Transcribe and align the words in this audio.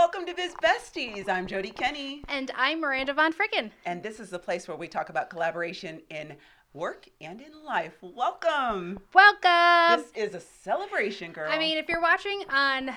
welcome 0.00 0.24
to 0.24 0.32
Biz 0.32 0.54
Besties. 0.62 1.28
I'm 1.28 1.46
Jody 1.46 1.68
Kenny, 1.68 2.24
And 2.26 2.50
I'm 2.56 2.80
Miranda 2.80 3.12
Von 3.12 3.34
Fricken. 3.34 3.70
and 3.84 4.02
this 4.02 4.18
is 4.18 4.30
the 4.30 4.38
place 4.38 4.66
where 4.66 4.74
we 4.78 4.88
talk 4.88 5.10
about 5.10 5.28
collaboration 5.28 6.00
in 6.08 6.36
work 6.72 7.06
and 7.20 7.38
in 7.42 7.52
life. 7.66 7.92
Welcome. 8.00 8.98
Welcome. 9.12 10.00
this 10.00 10.10
is 10.14 10.34
a 10.34 10.40
celebration, 10.40 11.32
girl. 11.32 11.52
I 11.52 11.58
mean, 11.58 11.76
if 11.76 11.86
you're 11.86 12.00
watching 12.00 12.44
on 12.48 12.92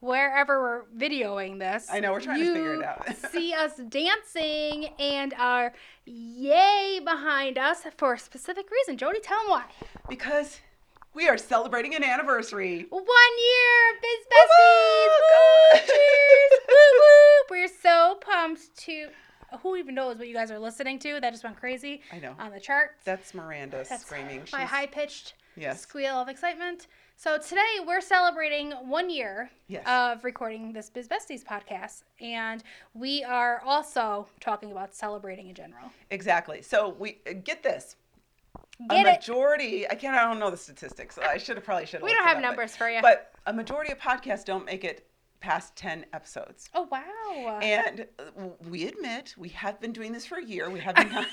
wherever 0.00 0.62
we're 0.62 0.84
videoing 0.96 1.58
this, 1.58 1.88
I 1.92 2.00
know, 2.00 2.12
we're 2.12 2.20
trying 2.22 2.40
to 2.40 2.54
figure 2.54 2.72
it 2.72 2.78
you 2.78 2.84
out. 2.84 3.06
see 3.30 3.52
us 3.52 3.72
dancing 3.90 4.94
and 4.98 5.34
our 5.34 5.74
yay 6.06 7.02
behind 7.04 7.58
us 7.58 7.82
for 7.98 8.14
a 8.14 8.18
specific 8.18 8.70
reason. 8.70 8.96
Jody, 8.96 9.20
tell 9.20 9.36
them 9.40 9.50
why. 9.50 9.64
because 10.08 10.60
we 11.16 11.28
are 11.28 11.38
celebrating 11.38 11.94
an 11.94 12.04
anniversary. 12.04 12.86
One 12.90 13.02
year, 13.02 14.00
Biz 14.02 14.26
Besties. 14.32 15.14
Woo! 15.16 15.78
Cheers. 15.78 16.60
woo 16.68 17.00
woo. 17.00 17.44
We're 17.50 17.68
so 17.82 18.18
pumped 18.20 18.76
to. 18.84 19.08
Who 19.62 19.76
even 19.76 19.94
knows 19.94 20.18
what 20.18 20.28
you 20.28 20.34
guys 20.34 20.50
are 20.50 20.58
listening 20.58 20.98
to? 21.00 21.18
That 21.20 21.30
just 21.32 21.42
went 21.42 21.56
crazy 21.56 22.02
I 22.12 22.18
know. 22.18 22.34
on 22.38 22.50
the 22.50 22.60
charts. 22.60 23.02
That's 23.04 23.32
Miranda 23.32 23.84
That's 23.88 24.02
screaming. 24.04 24.40
my 24.52 24.58
She's- 24.58 24.68
high 24.70 24.86
pitched 24.86 25.34
Yes. 25.56 25.80
squeal 25.80 26.16
of 26.16 26.28
excitement. 26.28 26.86
So 27.16 27.38
today 27.38 27.76
we're 27.86 28.02
celebrating 28.02 28.72
one 28.72 29.08
year 29.08 29.50
Yes. 29.68 29.84
of 29.86 30.22
recording 30.24 30.74
this 30.74 30.90
Biz 30.90 31.08
Besties 31.08 31.42
podcast, 31.44 32.02
and 32.20 32.62
we 32.92 33.24
are 33.24 33.62
also 33.64 34.28
talking 34.40 34.70
about 34.70 34.94
celebrating 34.94 35.48
in 35.48 35.54
general. 35.54 35.90
Exactly. 36.10 36.60
So 36.60 36.90
we 36.90 37.20
uh, 37.26 37.32
get 37.42 37.62
this. 37.62 37.96
Get 38.90 39.06
a 39.06 39.08
it? 39.08 39.12
majority. 39.16 39.88
I 39.88 39.94
can't. 39.94 40.14
I 40.16 40.24
don't 40.24 40.38
know 40.38 40.50
the 40.50 40.56
statistics. 40.56 41.18
I 41.18 41.38
should 41.38 41.56
have 41.56 41.64
probably 41.64 41.86
should. 41.86 42.00
Have 42.00 42.02
we 42.02 42.12
don't 42.14 42.26
have 42.26 42.40
numbers 42.40 42.76
for 42.76 42.88
you. 42.90 43.00
But 43.00 43.32
a 43.46 43.52
majority 43.52 43.92
of 43.92 43.98
podcasts 43.98 44.44
don't 44.44 44.64
make 44.66 44.84
it 44.84 45.06
past 45.40 45.76
ten 45.76 46.04
episodes. 46.12 46.68
oh 46.74 46.88
wow! 46.90 47.58
And 47.62 48.06
uh, 48.18 48.48
we 48.68 48.86
admit 48.86 49.34
we 49.38 49.48
have 49.50 49.80
been 49.80 49.92
doing 49.92 50.12
this 50.12 50.26
for 50.26 50.38
a 50.38 50.44
year. 50.44 50.68
We 50.70 50.80
have 50.80 50.94
been. 50.96 51.08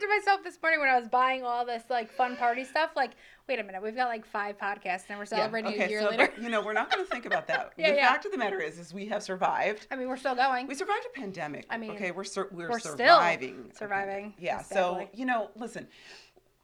To 0.00 0.08
myself 0.08 0.42
this 0.42 0.58
morning 0.60 0.80
when 0.80 0.88
I 0.88 0.98
was 0.98 1.08
buying 1.08 1.44
all 1.44 1.64
this 1.64 1.84
like 1.88 2.10
fun 2.10 2.36
party 2.36 2.64
stuff, 2.64 2.90
like, 2.96 3.12
wait 3.48 3.60
a 3.60 3.62
minute, 3.62 3.80
we've 3.80 3.94
got 3.94 4.08
like 4.08 4.26
five 4.26 4.58
podcasts 4.58 5.04
and 5.08 5.18
we're 5.18 5.24
celebrating 5.24 5.80
a 5.80 5.88
year 5.88 6.02
so, 6.02 6.10
later. 6.10 6.32
but, 6.34 6.42
you 6.42 6.50
know, 6.50 6.62
we're 6.62 6.72
not 6.72 6.90
going 6.90 7.04
to 7.04 7.10
think 7.10 7.26
about 7.26 7.46
that. 7.46 7.72
Yeah, 7.78 7.90
the 7.90 7.96
yeah. 7.96 8.08
fact 8.08 8.24
of 8.26 8.32
the 8.32 8.38
matter 8.38 8.60
is, 8.60 8.78
is 8.78 8.92
we 8.92 9.06
have 9.06 9.22
survived. 9.22 9.86
I 9.90 9.96
mean, 9.96 10.08
we're 10.08 10.16
still 10.16 10.34
going. 10.34 10.66
We 10.66 10.74
survived 10.74 11.06
a 11.06 11.18
pandemic. 11.18 11.66
I 11.70 11.78
mean, 11.78 11.92
okay, 11.92 12.10
we're 12.10 12.24
sur- 12.24 12.48
we're, 12.50 12.70
we're 12.70 12.78
surviving. 12.78 13.70
surviving. 13.76 14.34
Yeah. 14.38 14.62
So 14.62 15.08
you 15.14 15.26
know, 15.26 15.50
listen, 15.56 15.86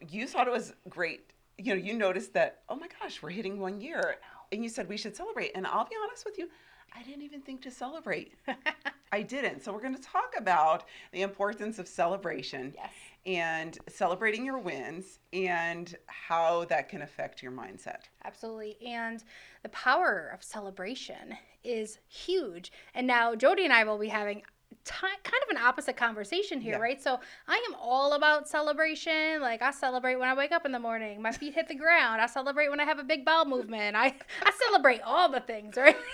you 0.09 0.27
thought 0.27 0.47
it 0.47 0.53
was 0.53 0.72
great. 0.89 1.33
You 1.59 1.75
know, 1.75 1.81
you 1.81 1.94
noticed 1.94 2.33
that. 2.34 2.62
Oh 2.69 2.77
my 2.77 2.89
gosh, 3.00 3.22
we're 3.22 3.31
hitting 3.31 3.59
one 3.59 3.81
year, 3.81 4.17
and 4.53 4.62
you 4.62 4.69
said 4.69 4.89
we 4.89 4.97
should 4.97 5.17
celebrate. 5.17 5.53
And 5.55 5.67
I'll 5.67 5.84
be 5.84 5.97
honest 6.03 6.25
with 6.25 6.39
you, 6.39 6.48
I 6.97 7.03
didn't 7.03 7.23
even 7.23 7.41
think 7.41 7.63
to 7.63 7.71
celebrate. 7.71 8.35
I 9.13 9.23
didn't. 9.23 9.63
So 9.63 9.73
we're 9.73 9.81
going 9.81 9.97
to 9.97 10.03
talk 10.03 10.35
about 10.39 10.85
the 11.13 11.23
importance 11.23 11.79
of 11.79 11.89
celebration 11.89 12.75
yes. 12.77 12.91
and 13.27 13.79
celebrating 13.89 14.45
your 14.45 14.59
wins 14.59 15.19
and 15.33 15.97
how 16.07 16.65
that 16.67 16.89
can 16.89 17.03
affect 17.03 17.43
your 17.43 17.53
mindset. 17.53 18.03
Absolutely. 18.25 18.77
And 18.87 19.25
the 19.63 19.69
power 19.71 20.31
of 20.33 20.43
celebration 20.43 21.37
is 21.65 21.99
huge. 22.09 22.73
And 22.95 23.07
now 23.07 23.35
Jody 23.35 23.65
and 23.65 23.73
I 23.73 23.85
will 23.85 23.99
be 23.99 24.09
having 24.09 24.43
ti 24.85 25.07
kind 25.25 25.43
of 25.43 25.51
an 25.51 25.57
opposite 25.59 25.97
conversation 25.97 26.61
here, 26.61 26.75
Yeah. 26.75 26.81
right? 26.81 27.03
So 27.03 27.19
I 27.49 27.57
am 27.69 27.75
all 27.81 28.13
about 28.15 28.49
celebration. 28.49 29.41
Like 29.41 29.61
I 29.61 29.73
celebrate 29.73 30.17
when 30.17 30.29
I 30.29 30.35
wake 30.35 30.53
up 30.53 30.65
in 30.65 30.73
the 30.73 30.79
morning, 30.79 31.21
my 31.21 31.33
feet 31.33 31.55
hit 31.55 31.69
the 31.69 31.75
ground. 31.75 32.21
I 32.21 32.27
celebrate 32.27 32.69
when 32.69 32.81
I 32.81 32.85
have 32.85 32.99
a 32.99 33.05
big 33.05 33.25
bowel 33.25 33.45
movement. 33.45 33.97
I, 33.97 34.15
I 34.43 34.53
celebrate 34.67 35.01
all 35.03 35.29
the 35.29 35.41
things, 35.41 35.77
right? 35.77 35.97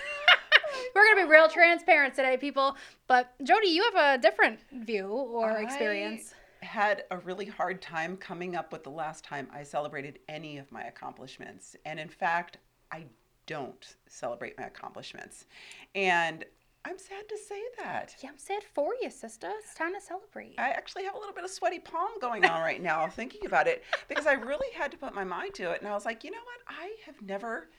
We're 0.97 1.13
going 1.13 1.17
to 1.17 1.27
be 1.27 1.31
real 1.31 1.47
transparent 1.47 2.15
today, 2.15 2.37
people. 2.37 2.75
But 3.05 3.31
Jody, 3.43 3.67
you 3.67 3.83
have 3.83 4.17
a 4.17 4.19
different 4.19 4.59
view 4.73 5.05
or 5.05 5.51
I 5.51 5.61
experience. 5.61 6.33
had 6.63 7.03
a 7.11 7.19
really 7.19 7.45
hard 7.45 7.83
time 7.83 8.17
coming 8.17 8.55
up 8.55 8.71
with 8.71 8.83
the 8.83 8.89
last 8.89 9.23
time 9.23 9.47
I 9.53 9.61
celebrated 9.61 10.17
any 10.27 10.57
of 10.57 10.71
my 10.71 10.85
accomplishments. 10.85 11.75
And 11.85 11.99
in 11.99 12.09
fact, 12.09 12.57
I 12.91 13.03
don't 13.45 13.95
celebrate 14.07 14.57
my 14.57 14.65
accomplishments. 14.65 15.45
And 15.93 16.43
I'm 16.83 16.97
sad 16.97 17.29
to 17.29 17.37
say 17.37 17.61
that. 17.77 18.15
Yeah, 18.23 18.29
I'm 18.29 18.39
sad 18.39 18.63
for 18.73 18.95
you, 18.99 19.11
sister. 19.11 19.51
It's 19.59 19.75
time 19.75 19.93
to 19.93 20.01
celebrate. 20.01 20.55
I 20.57 20.69
actually 20.69 21.03
have 21.03 21.13
a 21.13 21.19
little 21.19 21.35
bit 21.35 21.43
of 21.43 21.51
sweaty 21.51 21.77
palm 21.77 22.09
going 22.19 22.43
on 22.43 22.61
right 22.61 22.81
now 22.81 23.07
thinking 23.11 23.45
about 23.45 23.67
it 23.67 23.83
because 24.07 24.25
I 24.25 24.33
really 24.33 24.73
had 24.73 24.89
to 24.93 24.97
put 24.97 25.13
my 25.13 25.23
mind 25.23 25.53
to 25.55 25.69
it. 25.73 25.79
And 25.79 25.87
I 25.87 25.93
was 25.93 26.05
like, 26.05 26.23
you 26.23 26.31
know 26.31 26.37
what? 26.43 26.75
I 26.75 26.95
have 27.05 27.21
never 27.21 27.69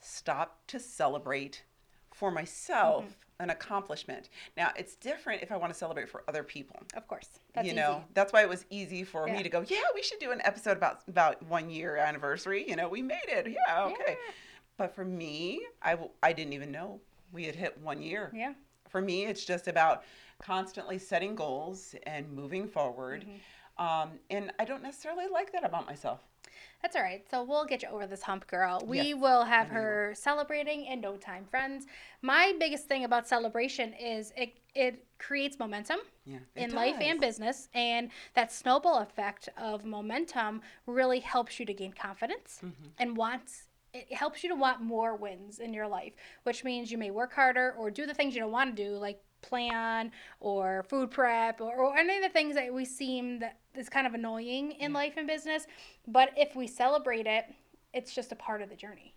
stopped 0.00 0.68
to 0.68 0.78
celebrate 0.78 1.62
for 2.22 2.30
myself 2.30 3.04
an 3.40 3.50
accomplishment. 3.50 4.28
Now, 4.56 4.70
it's 4.76 4.94
different 4.94 5.42
if 5.42 5.50
I 5.50 5.56
want 5.56 5.72
to 5.72 5.76
celebrate 5.76 6.08
for 6.08 6.22
other 6.28 6.44
people. 6.44 6.76
Of 6.96 7.08
course. 7.08 7.28
That's 7.52 7.66
you 7.66 7.72
easy. 7.72 7.80
know, 7.80 8.04
that's 8.14 8.32
why 8.32 8.42
it 8.42 8.48
was 8.48 8.64
easy 8.70 9.02
for 9.02 9.26
Yeah. 9.26 9.38
me 9.38 9.42
to 9.42 9.48
go, 9.48 9.64
yeah, 9.66 9.80
we 9.92 10.04
should 10.04 10.20
do 10.20 10.30
an 10.30 10.40
episode 10.44 10.76
about 10.76 11.00
about 11.08 11.42
one 11.42 11.68
year 11.68 11.96
anniversary. 11.96 12.64
You 12.68 12.76
know, 12.76 12.88
we 12.88 13.02
made 13.02 13.26
it. 13.26 13.48
Yeah, 13.48 13.86
okay. 13.86 13.96
Yeah. 14.10 14.32
But 14.76 14.94
for 14.94 15.04
me, 15.04 15.66
I, 15.82 15.92
w- 15.92 16.12
I 16.22 16.32
didn't 16.32 16.52
even 16.52 16.70
know 16.70 17.00
we 17.32 17.42
had 17.42 17.56
hit 17.56 17.76
one 17.78 18.00
year. 18.00 18.30
Yeah. 18.32 18.52
For 18.88 19.00
me, 19.00 19.24
it's 19.24 19.44
just 19.44 19.66
about 19.66 20.04
constantly 20.40 20.98
setting 21.00 21.34
goals 21.34 21.96
and 22.04 22.30
moving 22.30 22.68
forward. 22.68 23.24
Mm-hmm. 23.26 23.84
Um, 23.84 24.10
and 24.30 24.52
I 24.60 24.64
don't 24.64 24.84
necessarily 24.84 25.26
like 25.26 25.50
that 25.54 25.64
about 25.64 25.86
myself. 25.86 26.20
That's 26.80 26.96
all 26.96 27.02
right. 27.02 27.24
So 27.30 27.42
we'll 27.44 27.64
get 27.64 27.82
you 27.82 27.88
over 27.88 28.06
this 28.06 28.22
hump, 28.22 28.46
girl. 28.46 28.82
We 28.86 28.96
Yes, 29.10 29.16
will 29.20 29.44
have 29.44 29.66
I 29.70 29.74
know 29.74 29.80
you 29.80 29.86
her 29.86 30.14
celebrating 30.16 30.84
in 30.86 31.00
no 31.00 31.16
time, 31.16 31.44
friends. 31.44 31.86
My 32.22 32.52
biggest 32.58 32.86
thing 32.86 33.04
about 33.04 33.28
celebration 33.28 33.92
is 33.94 34.32
it 34.36 34.58
it 34.74 35.04
creates 35.18 35.58
momentum 35.58 35.98
Yeah. 36.24 36.38
in 36.56 36.74
life 36.74 36.96
and 37.00 37.20
business, 37.20 37.68
and 37.74 38.10
that 38.34 38.52
snowball 38.52 38.98
effect 38.98 39.48
of 39.56 39.84
momentum 39.84 40.62
really 40.86 41.20
helps 41.20 41.60
you 41.60 41.66
to 41.66 41.74
gain 41.74 41.92
confidence 41.92 42.60
Mm-hmm. 42.64 42.88
and 42.98 43.16
wants. 43.16 43.64
It 43.94 44.12
helps 44.12 44.42
you 44.42 44.48
to 44.48 44.54
want 44.54 44.80
more 44.80 45.16
wins 45.16 45.58
in 45.58 45.74
your 45.74 45.86
life, 45.86 46.14
which 46.44 46.64
means 46.64 46.90
you 46.90 46.96
may 46.96 47.10
work 47.10 47.32
harder 47.34 47.74
or 47.78 47.90
do 47.90 48.06
the 48.06 48.14
things 48.14 48.34
you 48.34 48.40
don't 48.40 48.52
want 48.52 48.74
to 48.74 48.82
do, 48.84 48.96
like 48.96 49.22
plan 49.42 50.12
or 50.40 50.84
food 50.88 51.10
prep 51.10 51.60
or, 51.60 51.74
or 51.74 51.96
any 51.96 52.16
of 52.16 52.22
the 52.22 52.28
things 52.30 52.54
that 52.54 52.72
we 52.72 52.84
seem 52.86 53.38
that 53.40 53.58
is 53.74 53.88
kind 53.90 54.06
of 54.06 54.14
annoying 54.14 54.72
in 54.72 54.92
life 54.94 55.14
and 55.18 55.26
business. 55.26 55.66
But 56.08 56.30
if 56.36 56.56
we 56.56 56.66
celebrate 56.66 57.26
it, 57.26 57.46
it's 57.92 58.14
just 58.14 58.32
a 58.32 58.36
part 58.36 58.62
of 58.62 58.70
the 58.70 58.76
journey. 58.76 59.14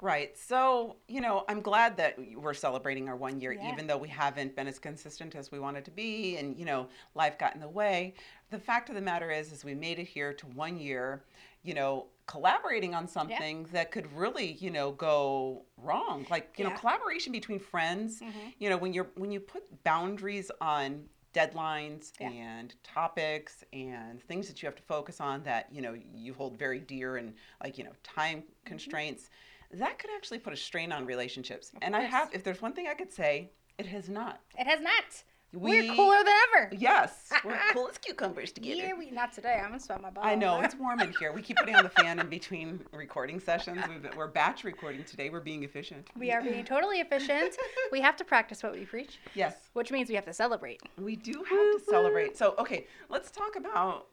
Right. 0.00 0.36
So, 0.38 0.96
you 1.06 1.20
know, 1.20 1.44
I'm 1.48 1.60
glad 1.60 1.96
that 1.98 2.18
we're 2.34 2.54
celebrating 2.54 3.08
our 3.08 3.16
one 3.16 3.40
year, 3.40 3.52
Yeah. 3.52 3.72
even 3.72 3.86
though 3.86 3.96
we 3.98 4.08
haven't 4.08 4.56
been 4.56 4.66
as 4.66 4.78
consistent 4.78 5.34
as 5.34 5.52
we 5.52 5.58
wanted 5.58 5.84
to 5.84 5.90
be 5.90 6.36
and, 6.38 6.58
you 6.58 6.64
know, 6.64 6.88
life 7.14 7.38
got 7.38 7.54
in 7.54 7.60
the 7.60 7.68
way. 7.68 8.14
The 8.50 8.58
fact 8.58 8.88
of 8.88 8.94
the 8.94 9.00
matter 9.00 9.30
is, 9.30 9.52
is 9.52 9.64
we 9.64 9.74
made 9.74 9.98
it 9.98 10.06
here 10.06 10.32
to 10.32 10.46
one 10.46 10.78
year, 10.78 11.24
you 11.64 11.74
know, 11.74 12.06
collaborating 12.26 12.94
on 12.94 13.08
something 13.08 13.66
that 13.72 13.90
could 13.90 14.10
really, 14.16 14.52
you 14.52 14.70
know, 14.70 14.92
go 14.92 15.64
wrong. 15.76 16.24
Like, 16.30 16.54
you 16.58 16.64
know, 16.64 16.70
collaboration 16.70 17.32
between 17.32 17.58
friends, 17.58 18.22
you 18.58 18.68
know, 18.70 18.76
when 18.76 18.92
you're, 18.92 19.08
when 19.16 19.30
you 19.30 19.40
put 19.40 19.82
boundaries 19.84 20.50
on 20.60 21.04
deadlines 21.34 22.12
Yeah. 22.20 22.28
and 22.30 22.74
topics 22.84 23.64
and 23.72 24.22
things 24.22 24.46
that 24.48 24.62
you 24.62 24.66
have 24.66 24.76
to 24.76 24.82
focus 24.82 25.20
on 25.20 25.42
that, 25.44 25.68
you 25.72 25.82
know, 25.82 25.96
you 26.14 26.32
hold 26.34 26.56
very 26.56 26.78
dear 26.78 27.16
and 27.16 27.34
like, 27.62 27.76
you 27.78 27.84
know, 27.84 27.92
time 28.04 28.38
Mm-hmm. 28.38 28.66
constraints 28.66 29.30
that 29.72 29.98
could 29.98 30.10
actually 30.14 30.38
put 30.38 30.52
a 30.52 30.56
strain 30.56 30.92
on 30.92 31.04
relationships. 31.04 31.72
and 31.82 31.96
I 31.96 32.02
have, 32.02 32.30
if 32.32 32.44
there's 32.44 32.62
one 32.62 32.72
thing 32.74 32.86
I 32.88 32.94
could 32.94 33.12
say, 33.12 33.50
it 33.76 33.86
has 33.86 34.08
not. 34.08 34.40
It 34.56 34.66
has 34.68 34.80
not. 34.80 35.24
We- 35.54 35.88
We're 35.88 35.94
cooler 35.94 36.16
than 36.24 36.34
ever. 36.48 36.70
Yes, 36.76 37.28
ah, 37.32 37.40
we're 37.44 37.52
ah, 37.54 37.58
ah. 37.60 37.70
cool 37.72 37.88
as 37.88 37.98
cucumbers 37.98 38.52
together. 38.52 38.74
Yeah, 38.74 38.94
we 38.94 39.10
not 39.10 39.32
today. 39.32 39.54
I'm 39.62 39.68
gonna 39.68 39.80
sweat 39.80 40.00
my 40.00 40.10
balls. 40.10 40.26
I 40.26 40.34
know 40.34 40.60
it's 40.60 40.74
warm 40.74 41.00
in 41.00 41.12
here. 41.18 41.32
We 41.32 41.42
keep 41.42 41.56
putting 41.56 41.76
on 41.76 41.84
the 41.84 41.90
fan 41.90 42.18
in 42.18 42.28
between 42.28 42.80
recording 42.92 43.38
sessions. 43.40 43.80
We've, 43.88 44.16
we're 44.16 44.26
batch 44.28 44.64
recording 44.64 45.04
today. 45.04 45.30
We're 45.30 45.40
being 45.40 45.62
efficient. 45.62 46.08
We 46.18 46.32
are 46.32 46.42
being 46.42 46.64
totally 46.64 47.00
efficient. 47.00 47.56
we 47.92 48.00
have 48.00 48.16
to 48.16 48.24
practice 48.24 48.62
what 48.62 48.72
we 48.72 48.84
preach, 48.84 49.18
Yes, 49.34 49.54
which 49.74 49.92
means 49.92 50.08
we 50.08 50.14
have 50.16 50.24
to 50.26 50.32
celebrate. 50.32 50.82
we 50.98 51.16
do 51.16 51.44
have 51.48 51.48
to 51.48 51.80
celebrate. 51.88 52.36
So, 52.36 52.54
okay, 52.58 52.86
let's 53.08 53.30
talk 53.30 53.56
about 53.56 54.06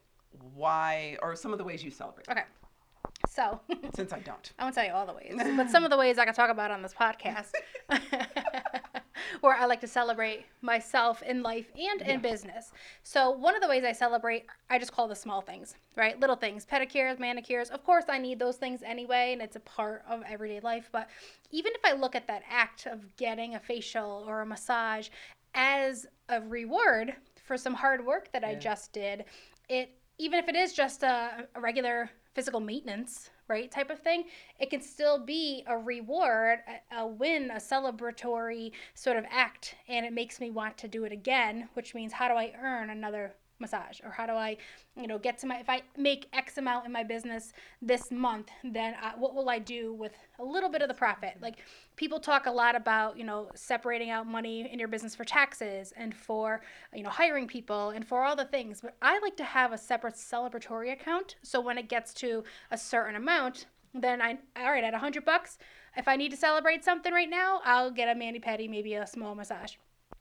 why 0.54 1.18
or 1.22 1.36
some 1.36 1.52
of 1.52 1.58
the 1.58 1.64
ways 1.64 1.84
you 1.84 1.92
celebrate. 1.92 2.30
Okay. 2.30 2.44
So, 3.28 3.60
Since 3.96 4.14
I 4.14 4.20
don't. 4.20 4.52
I 4.60 4.64
won't 4.64 4.76
tell 4.76 4.86
you 4.86 4.92
all 4.92 5.06
the 5.06 5.14
ways, 5.14 5.34
but 5.56 5.70
some 5.70 5.84
of 5.84 5.90
the 5.90 5.98
ways 5.98 6.18
I 6.18 6.26
can 6.26 6.34
talk 6.34 6.50
about 6.50 6.72
on 6.72 6.82
this 6.82 6.94
podcast, 6.94 7.52
where 9.40 9.56
I 9.56 9.66
like 9.66 9.82
to 9.82 9.88
celebrate 9.88 10.46
myself 10.62 11.22
in 11.24 11.42
life 11.42 11.72
and 11.78 12.02
in 12.02 12.20
business. 12.20 12.72
So, 13.04 13.32
one 13.32 13.56
of 13.56 13.62
the 13.62 13.68
ways 13.68 13.84
I 13.84 13.94
celebrate, 13.94 14.46
I 14.70 14.78
just 14.78 14.92
call 14.92 15.08
the 15.08 15.16
small 15.16 15.42
things, 15.42 15.76
right? 15.96 16.20
Little 16.20 16.36
things, 16.36 16.66
pedicures, 16.66 17.20
manicures. 17.20 17.70
Of 17.70 17.84
course, 17.84 18.06
I 18.10 18.18
need 18.18 18.40
those 18.40 18.58
things 18.58 18.82
anyway, 18.84 19.34
and 19.34 19.42
it's 19.42 19.56
a 19.56 19.62
part 19.62 20.04
of 20.10 20.24
everyday 20.28 20.60
life. 20.60 20.90
But 20.92 21.10
even 21.52 21.72
if 21.74 21.82
I 21.86 21.94
look 21.94 22.16
at 22.16 22.28
that 22.28 22.44
act 22.50 22.86
of 22.86 23.16
getting 23.16 23.56
a 23.56 23.60
facial 23.60 24.26
or 24.28 24.42
a 24.42 24.46
massage 24.46 25.10
as 25.56 26.06
a 26.30 26.42
reward 26.42 27.16
for 27.44 27.58
some 27.58 27.74
hard 27.74 28.06
work 28.06 28.32
that 28.32 28.44
I 28.44 28.56
just 28.56 28.94
did, 28.94 29.26
it 29.70 30.01
even 30.22 30.38
if 30.38 30.48
it 30.48 30.56
is 30.56 30.72
just 30.72 31.02
a, 31.02 31.48
a 31.56 31.60
regular 31.60 32.12
physical 32.36 32.60
maintenance, 32.60 33.32
right? 33.48 33.72
Type 33.72 33.90
of 33.90 34.00
thing. 34.00 34.26
It 34.60 34.70
can 34.70 34.80
still 34.80 35.26
be 35.26 35.64
a 35.68 35.76
reward, 35.76 36.60
a, 36.92 37.00
a 37.00 37.08
win, 37.08 37.50
a 37.50 37.56
celebratory 37.56 38.72
sort 38.94 39.18
of 39.18 39.26
act, 39.32 39.76
and 39.88 40.06
it 40.06 40.14
makes 40.14 40.40
me 40.40 40.52
want 40.52 40.78
to 40.78 40.88
do 40.88 41.06
it 41.06 41.12
again, 41.12 41.70
which 41.74 41.96
means 41.96 42.14
how 42.14 42.28
do 42.28 42.36
I 42.36 42.54
earn 42.62 42.92
another 42.92 43.34
massage 43.62 44.02
or 44.04 44.12
how 44.12 44.26
do 44.26 44.34
i 44.34 44.58
you 44.96 45.08
know 45.08 45.18
get 45.18 45.38
to 45.38 45.48
my 45.48 45.60
if 45.60 45.70
i 45.70 45.82
make 45.98 46.28
x 46.34 46.58
amount 46.58 46.86
in 46.86 46.92
my 46.92 47.04
business 47.04 47.54
this 47.82 48.12
month 48.12 48.50
then 48.64 48.96
I, 49.02 49.14
what 49.18 49.34
will 49.36 49.50
i 49.50 49.60
do 49.60 49.94
with 49.94 50.14
a 50.42 50.44
little 50.44 50.70
bit 50.70 50.82
of 50.82 50.88
the 50.88 50.94
profit? 50.94 51.38
Like 51.42 51.58
people 51.96 52.20
talk 52.20 52.46
a 52.46 52.52
lot 52.52 52.76
about 52.76 53.18
you 53.18 53.24
know 53.24 53.50
separating 53.56 54.10
out 54.10 54.28
money 54.28 54.70
in 54.72 54.80
your 54.80 54.88
business 54.88 55.16
for 55.16 55.24
taxes 55.24 55.94
and 55.96 56.16
for 56.16 56.62
you 56.94 57.04
know 57.04 57.10
hiring 57.10 57.48
people 57.48 57.90
and 57.92 58.06
for 58.06 58.24
all 58.24 58.36
the 58.36 58.46
things 58.46 58.82
but 58.82 58.96
i 59.02 59.20
like 59.20 59.38
to 59.38 59.44
have 59.44 59.72
a 59.72 59.78
separate 59.78 60.16
celebratory 60.16 60.92
account. 60.92 61.36
So 61.44 61.62
when 61.62 61.78
it 61.78 61.88
gets 61.90 62.14
to 62.16 62.44
a 62.72 62.78
certain 62.78 63.16
amount 63.16 63.68
then 63.94 64.22
i 64.22 64.38
all 64.58 64.72
right 64.72 64.84
at 64.84 64.94
100 64.94 65.26
bucks 65.26 65.58
if 65.98 66.08
i 66.08 66.16
need 66.16 66.32
to 66.32 66.38
celebrate 66.38 66.84
something 66.84 67.14
right 67.14 67.30
now 67.30 67.62
i'll 67.66 67.92
get 67.92 68.08
a 68.08 68.16
mani 68.18 68.40
pedi 68.40 68.70
maybe 68.70 68.94
a 68.96 69.06
small 69.06 69.36
massage. 69.36 69.74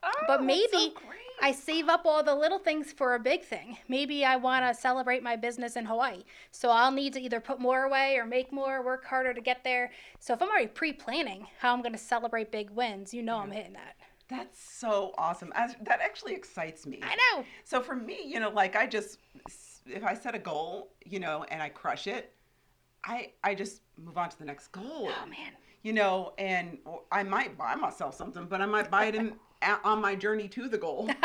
Oh, 0.03 0.11
but 0.27 0.39
that's 0.39 0.47
maybe 0.47 0.69
so 0.73 0.91
great. 0.91 1.30
I 1.43 1.53
save 1.53 1.89
up 1.89 2.05
all 2.05 2.23
the 2.23 2.35
little 2.35 2.59
things 2.59 2.93
for 2.93 3.15
a 3.15 3.19
big 3.19 3.43
thing. 3.43 3.79
Maybe 3.89 4.25
I 4.25 4.37
want 4.37 4.65
to 4.65 4.79
celebrate 4.79 5.23
my 5.23 5.37
business 5.37 5.77
in 5.77 5.87
Hawaii. 5.87 6.25
So 6.51 6.71
I'll 6.71 6.93
need 6.93 7.15
to 7.15 7.21
either 7.21 7.41
put 7.41 7.61
more 7.61 7.85
away 7.85 8.17
or 8.17 8.27
make 8.27 8.53
more, 8.53 8.83
work 8.83 9.05
harder 9.05 9.33
to 9.33 9.41
get 9.41 9.65
there. 9.65 9.91
So 10.19 10.35
if 10.35 10.43
I'm 10.43 10.49
already 10.49 10.67
pre 10.67 10.93
planning 10.93 11.47
how 11.59 11.73
I'm 11.73 11.81
going 11.81 11.93
to 11.93 11.99
celebrate 11.99 12.53
big 12.53 12.71
wins, 12.71 13.15
you 13.15 13.23
know 13.23 13.39
I'm 13.39 13.51
hitting 13.51 13.73
that. 13.73 13.97
That's 14.29 14.63
so 14.63 15.13
awesome. 15.19 15.53
As, 15.57 15.75
that 15.83 16.01
actually 16.01 16.35
excites 16.35 16.87
me. 16.87 17.01
I 17.03 17.17
know. 17.17 17.45
So 17.65 17.81
for 17.81 17.97
me, 17.97 18.21
you 18.25 18.39
know, 18.39 18.51
like 18.51 18.77
I 18.77 18.87
just 18.87 19.19
if 19.87 20.05
I 20.05 20.15
set 20.15 20.35
a 20.35 20.39
goal, 20.39 20.93
you 21.05 21.19
know, 21.21 21.45
and 21.51 21.63
I 21.63 21.69
crush 21.69 22.07
it, 22.07 22.35
I 23.05 23.33
I 23.43 23.55
just 23.55 23.83
move 23.99 24.19
on 24.19 24.29
to 24.31 24.39
the 24.39 24.45
next 24.45 24.69
goal. 24.69 25.11
Oh, 25.11 25.27
man. 25.27 25.53
You 25.83 25.93
know, 25.95 26.33
and 26.39 26.79
I 27.11 27.23
might 27.23 27.57
buy 27.57 27.75
myself 27.75 28.15
something, 28.15 28.47
but 28.47 28.61
I 28.61 28.67
might 28.67 28.91
buy 28.91 29.07
it 29.07 29.15
in 29.15 29.35
on 29.85 30.01
my 30.01 30.15
journey 30.15 30.49
to 30.49 30.69
the 30.69 30.79
goal. 30.79 31.11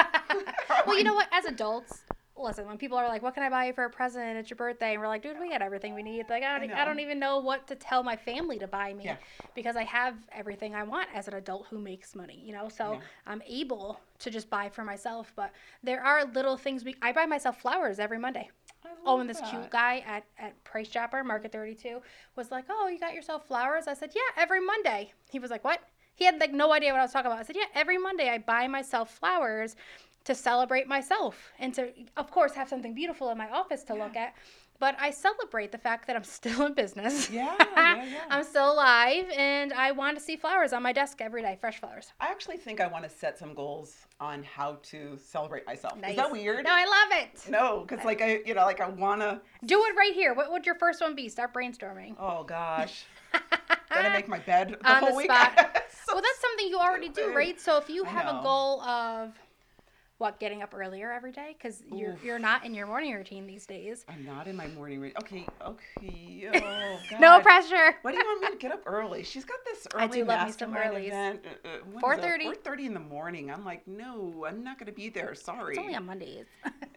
Well, 0.85 0.97
you 0.97 1.03
know 1.03 1.13
what? 1.15 1.27
As 1.31 1.45
adults, 1.45 2.01
listen, 2.37 2.67
when 2.67 2.77
people 2.77 2.97
are 2.97 3.07
like, 3.07 3.23
what 3.23 3.33
can 3.33 3.41
I 3.43 3.49
buy 3.49 3.65
you 3.65 3.73
for 3.73 3.85
a 3.85 3.89
present? 3.89 4.37
It's 4.37 4.49
your 4.49 4.57
birthday. 4.57 4.93
And 4.93 5.01
we're 5.01 5.07
like, 5.07 5.23
dude, 5.23 5.39
we 5.39 5.49
got 5.49 5.61
everything 5.61 5.95
we 5.95 6.03
need. 6.03 6.29
Like, 6.29 6.43
I 6.43 6.59
don't, 6.59 6.71
I 6.71 6.81
I, 6.81 6.85
don't 6.85 6.99
even 6.99 7.17
know 7.17 7.39
what 7.39 7.65
to 7.67 7.75
tell 7.75 8.03
my 8.03 8.15
family 8.15 8.59
to 8.59 8.67
buy 8.67 8.93
me 8.93 9.05
Yeah. 9.05 9.17
because 9.55 9.75
I 9.75 9.83
have 9.83 10.15
everything 10.31 10.75
I 10.75 10.83
want 10.83 11.07
as 11.13 11.27
an 11.27 11.33
adult 11.35 11.67
who 11.69 11.79
makes 11.79 12.15
money, 12.15 12.39
you 12.45 12.53
know? 12.53 12.69
So 12.69 12.93
Yeah. 12.93 12.99
I'm 13.25 13.41
able 13.47 13.99
to 14.19 14.29
just 14.29 14.49
buy 14.49 14.69
for 14.69 14.83
myself. 14.83 15.33
But 15.35 15.51
there 15.83 16.03
are 16.03 16.25
little 16.25 16.57
things 16.57 16.83
we, 16.83 16.95
I 17.01 17.11
buy 17.13 17.25
myself 17.25 17.59
flowers 17.61 17.99
every 17.99 18.19
Monday. 18.19 18.49
Oh, 19.05 19.19
and 19.19 19.29
this 19.29 19.39
that. 19.39 19.49
cute 19.49 19.69
guy 19.69 20.03
at, 20.07 20.25
at 20.37 20.61
Price 20.63 20.87
Chopper, 20.87 21.23
Market 21.23 21.51
32, 21.51 22.01
was 22.35 22.51
like, 22.51 22.65
Oh, 22.69 22.87
you 22.87 22.99
got 22.99 23.13
yourself 23.13 23.47
flowers? 23.47 23.87
I 23.87 23.93
said, 23.93 24.11
Yeah, 24.15 24.41
every 24.41 24.59
Monday. 24.59 25.11
He 25.29 25.39
was 25.39 25.51
like, 25.51 25.63
What? 25.63 25.79
He 26.15 26.25
had 26.25 26.39
like 26.39 26.53
no 26.53 26.71
idea 26.73 26.91
what 26.91 26.99
I 26.99 27.03
was 27.03 27.11
talking 27.11 27.27
about. 27.27 27.39
I 27.39 27.43
said, 27.43 27.55
Yeah, 27.55 27.65
every 27.73 27.97
Monday 27.97 28.29
I 28.29 28.37
buy 28.39 28.67
myself 28.67 29.11
flowers 29.11 29.75
to 30.25 30.33
celebrate 30.33 30.87
myself 30.87 31.51
and 31.59 31.73
to, 31.75 31.91
of 32.17 32.31
course, 32.31 32.53
have 32.53 32.67
something 32.67 32.93
beautiful 32.93 33.29
in 33.29 33.37
my 33.37 33.49
office 33.49 33.83
to 33.83 33.93
look 33.93 34.15
at. 34.15 34.33
But 34.79 34.95
I 34.99 35.11
celebrate 35.11 35.71
the 35.71 35.77
fact 35.77 36.07
that 36.07 36.15
I'm 36.15 36.23
still 36.39 36.65
in 36.65 36.73
business. 36.73 37.29
Yeah, 37.29 37.55
yeah, 37.59 37.95
yeah. 38.05 38.19
I'm 38.29 38.43
still 38.43 38.73
alive 38.73 39.25
and 39.35 39.73
I 39.73 39.91
want 39.91 40.17
to 40.17 40.23
see 40.23 40.35
flowers 40.35 40.73
on 40.73 40.83
my 40.83 40.93
desk 40.93 41.21
every 41.21 41.41
day, 41.41 41.57
fresh 41.59 41.79
flowers. 41.79 42.11
I 42.19 42.27
actually 42.27 42.57
think 42.57 42.81
I 42.81 42.87
want 42.87 43.03
to 43.03 43.09
set 43.09 43.37
some 43.37 43.53
goals 43.53 44.05
on 44.19 44.43
how 44.43 44.77
to 44.83 45.17
celebrate 45.23 45.65
myself. 45.65 45.97
Is 46.07 46.15
that 46.15 46.31
weird? 46.31 46.65
No, 46.65 46.71
I 46.71 46.85
love 46.85 47.23
it. 47.23 47.49
No, 47.49 47.85
because 47.87 48.05
like 48.05 48.21
I, 48.21 48.41
you 48.45 48.53
know, 48.53 48.65
like 48.65 48.81
I 48.81 48.89
wanna. 48.89 49.41
Do 49.65 49.83
it 49.85 49.95
right 49.95 50.13
here. 50.13 50.33
What 50.33 50.51
would 50.51 50.65
your 50.65 50.75
first 50.75 51.01
one 51.01 51.15
be? 51.15 51.29
Start 51.29 51.53
brainstorming. 51.53 52.15
Oh 52.19 52.43
gosh, 52.43 53.05
gotta 53.89 54.09
make 54.11 54.27
my 54.27 54.39
bed 54.39 54.77
the 54.81 54.91
On 54.91 54.99
whole 54.99 55.09
the 55.09 55.15
week. 55.15 55.31
So 55.31 56.13
well, 56.13 56.21
that's 56.21 56.41
something 56.41 56.67
you 56.67 56.77
already 56.77 57.09
do, 57.09 57.33
right? 57.33 57.59
So 57.59 57.77
if 57.77 57.89
you 57.89 58.03
have 58.03 58.27
a 58.27 58.41
goal 58.43 58.81
of 58.81 59.33
what 60.17 60.39
getting 60.39 60.61
up 60.61 60.73
earlier 60.73 61.11
every 61.11 61.31
day 61.31 61.55
because 61.57 61.83
you're 61.91 62.13
Oof. 62.13 62.23
you're 62.23 62.39
not 62.39 62.65
in 62.65 62.73
your 62.73 62.87
morning 62.87 63.13
routine 63.13 63.45
these 63.45 63.65
days. 63.65 64.05
I'm 64.07 64.25
not 64.25 64.47
in 64.47 64.55
my 64.55 64.67
morning 64.67 65.01
routine. 65.01 65.17
Okay, 65.21 65.45
okay. 65.65 66.49
Oh 66.65 66.99
God. 67.09 67.19
No 67.19 67.39
pressure. 67.41 67.95
what 68.01 68.11
do 68.11 68.17
you 68.17 68.23
want 68.23 68.41
me 68.41 68.47
to 68.49 68.55
get 68.57 68.71
up 68.71 68.83
early? 68.85 69.23
She's 69.23 69.43
got 69.43 69.59
this 69.65 69.87
early 69.93 70.03
I 70.03 70.07
do 70.07 70.25
love 70.25 70.47
me 70.47 70.53
some 70.53 70.75
event. 70.75 71.45
Uh, 71.65 71.67
uh, 71.67 71.71
is 71.73 71.81
it? 71.85 72.01
4:30. 72.01 72.63
4:30 72.63 72.85
in 72.85 72.93
the 72.93 72.99
morning. 72.99 73.51
I'm 73.51 73.65
like, 73.65 73.85
no, 73.87 74.45
I'm 74.47 74.63
not 74.63 74.79
going 74.79 74.87
to 74.87 74.93
be 74.93 75.09
there. 75.09 75.35
Sorry. 75.35 75.73
It's 75.75 75.79
only 75.79 75.95
on 75.95 76.05
Mondays. 76.05 76.45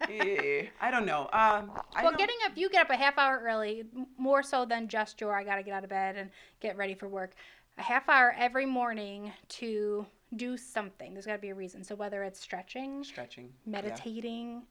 Eh, 0.02 0.66
I 0.80 0.90
don't 0.90 1.06
know. 1.06 1.22
Um, 1.32 1.72
I 1.94 2.02
well, 2.02 2.10
don't- 2.10 2.18
getting 2.18 2.36
up, 2.46 2.52
you 2.56 2.68
get 2.70 2.82
up 2.82 2.90
a 2.90 2.96
half 2.96 3.18
hour 3.18 3.42
early, 3.44 3.84
more 4.16 4.42
so 4.42 4.64
than 4.64 4.88
just 4.88 5.20
your 5.20 5.36
I 5.36 5.44
got 5.44 5.56
to 5.56 5.62
get 5.62 5.74
out 5.74 5.84
of 5.84 5.90
bed 5.90 6.16
and 6.16 6.30
get 6.60 6.76
ready 6.76 6.94
for 6.94 7.08
work. 7.08 7.34
A 7.78 7.82
half 7.82 8.08
hour 8.08 8.34
every 8.36 8.66
morning 8.66 9.32
to 9.48 10.06
do 10.36 10.56
something. 10.56 11.12
There's 11.14 11.26
got 11.26 11.32
to 11.34 11.38
be 11.38 11.50
a 11.50 11.54
reason. 11.54 11.82
So 11.84 11.94
whether 11.94 12.22
it's 12.22 12.40
stretching, 12.40 13.02
stretching. 13.04 13.50
Yeah. 13.66 13.80
meditating, 13.80 14.62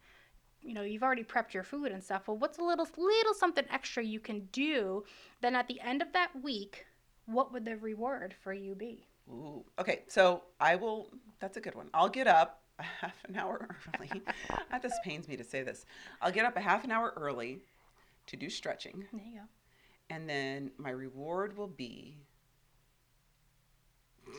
you 0.61 0.73
know, 0.73 0.81
you've 0.83 1.03
already 1.03 1.23
prepped 1.23 1.53
your 1.53 1.63
food 1.63 1.91
and 1.91 2.03
stuff. 2.03 2.27
Well, 2.27 2.37
what's 2.37 2.57
a 2.57 2.63
little 2.63 2.87
little 2.97 3.33
something 3.33 3.65
extra 3.71 4.03
you 4.03 4.19
can 4.19 4.47
do? 4.51 5.03
Then 5.41 5.55
at 5.55 5.67
the 5.67 5.79
end 5.81 6.01
of 6.01 6.13
that 6.13 6.29
week, 6.43 6.85
what 7.25 7.51
would 7.53 7.65
the 7.65 7.77
reward 7.77 8.33
for 8.41 8.53
you 8.53 8.75
be? 8.75 9.07
Ooh. 9.29 9.65
Okay, 9.79 10.03
so 10.07 10.43
I 10.59 10.75
will. 10.75 11.09
That's 11.39 11.57
a 11.57 11.61
good 11.61 11.75
one. 11.75 11.89
I'll 11.93 12.09
get 12.09 12.27
up 12.27 12.61
a 12.79 12.83
half 12.83 13.15
an 13.27 13.35
hour 13.35 13.67
early. 13.95 14.09
Uh, 14.71 14.79
this 14.79 14.93
pains 15.03 15.27
me 15.27 15.37
to 15.37 15.43
say 15.43 15.63
this. 15.63 15.85
I'll 16.21 16.31
get 16.31 16.45
up 16.45 16.55
a 16.57 16.61
half 16.61 16.83
an 16.83 16.91
hour 16.91 17.13
early 17.15 17.59
to 18.27 18.35
do 18.35 18.49
stretching, 18.49 19.05
There 19.13 19.21
you 19.23 19.39
go. 19.39 19.45
and 20.09 20.27
then 20.29 20.71
my 20.77 20.89
reward 20.89 21.55
will 21.57 21.67
be. 21.67 22.17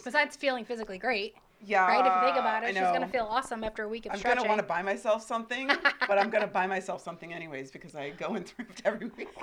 Besides 0.05 0.37
feeling 0.37 0.65
physically 0.65 0.99
great, 0.99 1.35
Yeah. 1.65 1.87
right? 1.87 2.01
If 2.07 2.13
you 2.15 2.29
think 2.29 2.37
about 2.39 2.63
it, 2.65 2.69
she's 2.69 2.79
gonna 2.79 3.09
feel 3.09 3.27
awesome 3.29 3.63
after 3.65 3.83
a 3.85 3.89
week 3.89 4.07
of 4.07 4.13
I'm 4.13 4.19
stretching. 4.19 4.39
gonna 4.39 4.49
want 4.49 4.61
to 4.61 4.67
buy 4.67 4.83
myself 4.83 5.23
something, 5.23 5.67
but 6.07 6.19
I'm 6.19 6.31
gonna 6.31 6.47
buy 6.47 6.67
myself 6.67 7.03
something 7.03 7.33
anyways 7.33 7.71
because 7.71 7.95
I 7.95 8.11
go 8.11 8.35
and 8.35 8.47
thrift 8.47 8.83
every 8.85 9.09
week. 9.17 9.29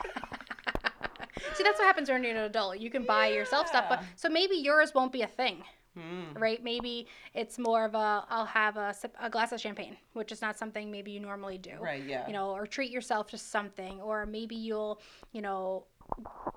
See, 1.54 1.64
that's 1.64 1.78
what 1.80 1.86
happens 1.86 2.10
when 2.10 2.24
you're 2.24 2.32
an 2.36 2.44
adult. 2.44 2.80
You 2.80 2.90
can 2.90 3.04
buy 3.04 3.28
yourself 3.28 3.68
stuff, 3.68 3.86
but 3.90 4.04
so 4.16 4.30
maybe 4.30 4.56
yours 4.56 4.94
won't 4.94 5.12
be 5.12 5.22
a 5.22 5.28
thing, 5.28 5.64
Mm. 5.98 6.38
right? 6.40 6.62
Maybe 6.64 7.08
it's 7.34 7.58
more 7.58 7.86
of 7.86 7.96
a 7.96 8.26
I'll 8.30 8.46
have 8.46 8.76
a, 8.76 8.94
sip, 8.94 9.16
a 9.20 9.30
glass 9.30 9.52
of 9.54 9.62
champagne, 9.62 9.96
which 10.14 10.32
is 10.34 10.42
not 10.42 10.58
something 10.58 10.92
maybe 10.92 11.12
you 11.12 11.20
normally 11.22 11.58
do. 11.58 11.72
Right. 11.80 12.04
Yeah. 12.04 12.28
you 12.28 12.34
know, 12.34 12.52
or 12.52 12.66
treat 12.68 12.92
yourself 12.92 13.28
to 13.28 13.38
something, 13.38 14.02
or 14.02 14.26
maybe 14.26 14.56
you'll, 14.56 15.00
you 15.32 15.42
know, 15.42 15.86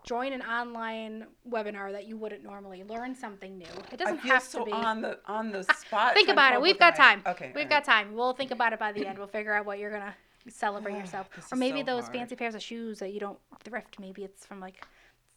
join 0.05 0.33
an 0.33 0.43
online 0.43 1.27
webinar 1.49 1.93
that 1.93 2.07
you 2.07 2.17
wouldn't 2.17 2.43
normally 2.43 2.85
learn 2.85 3.15
something 3.15 3.59
new. 3.59 3.67
It 3.93 3.99
doesn't 3.99 4.19
feel 4.19 4.33
have 4.33 4.43
so 4.43 4.61
to 4.61 4.65
be. 4.67 4.73
on 4.73 5.01
the 5.03 5.19
on 5.27 5.51
the 5.53 5.63
spot. 5.77 6.15
think 6.15 6.29
about 6.29 6.55
it. 6.55 6.61
We've 6.61 6.79
got 6.79 6.97
time. 6.97 7.23
Okay. 7.27 7.53
We've 7.55 7.65
all 7.65 7.71
got 7.71 7.85
time. 7.85 8.15
We'll 8.15 8.33
think 8.33 8.51
about 8.51 8.73
it 8.73 8.79
by 8.79 8.93
the 8.93 9.07
end. 9.09 9.19
We'll 9.19 9.27
figure 9.27 9.53
out 9.55 9.67
what 9.67 9.79
you're 9.79 9.91
gonna 9.91 10.15
celebrate 10.49 10.95
yourself, 10.99 11.29
or 11.53 11.57
maybe 11.57 11.81
so 11.81 11.87
those 11.87 12.05
hard. 12.05 12.17
fancy 12.17 12.37
pairs 12.37 12.55
of 12.55 12.63
shoes 12.63 12.99
that 13.01 13.13
you 13.13 13.21
don't 13.21 13.39
thrift. 13.65 13.99
Maybe 13.99 14.25
it's 14.25 14.47
from 14.47 14.61
like 14.61 14.87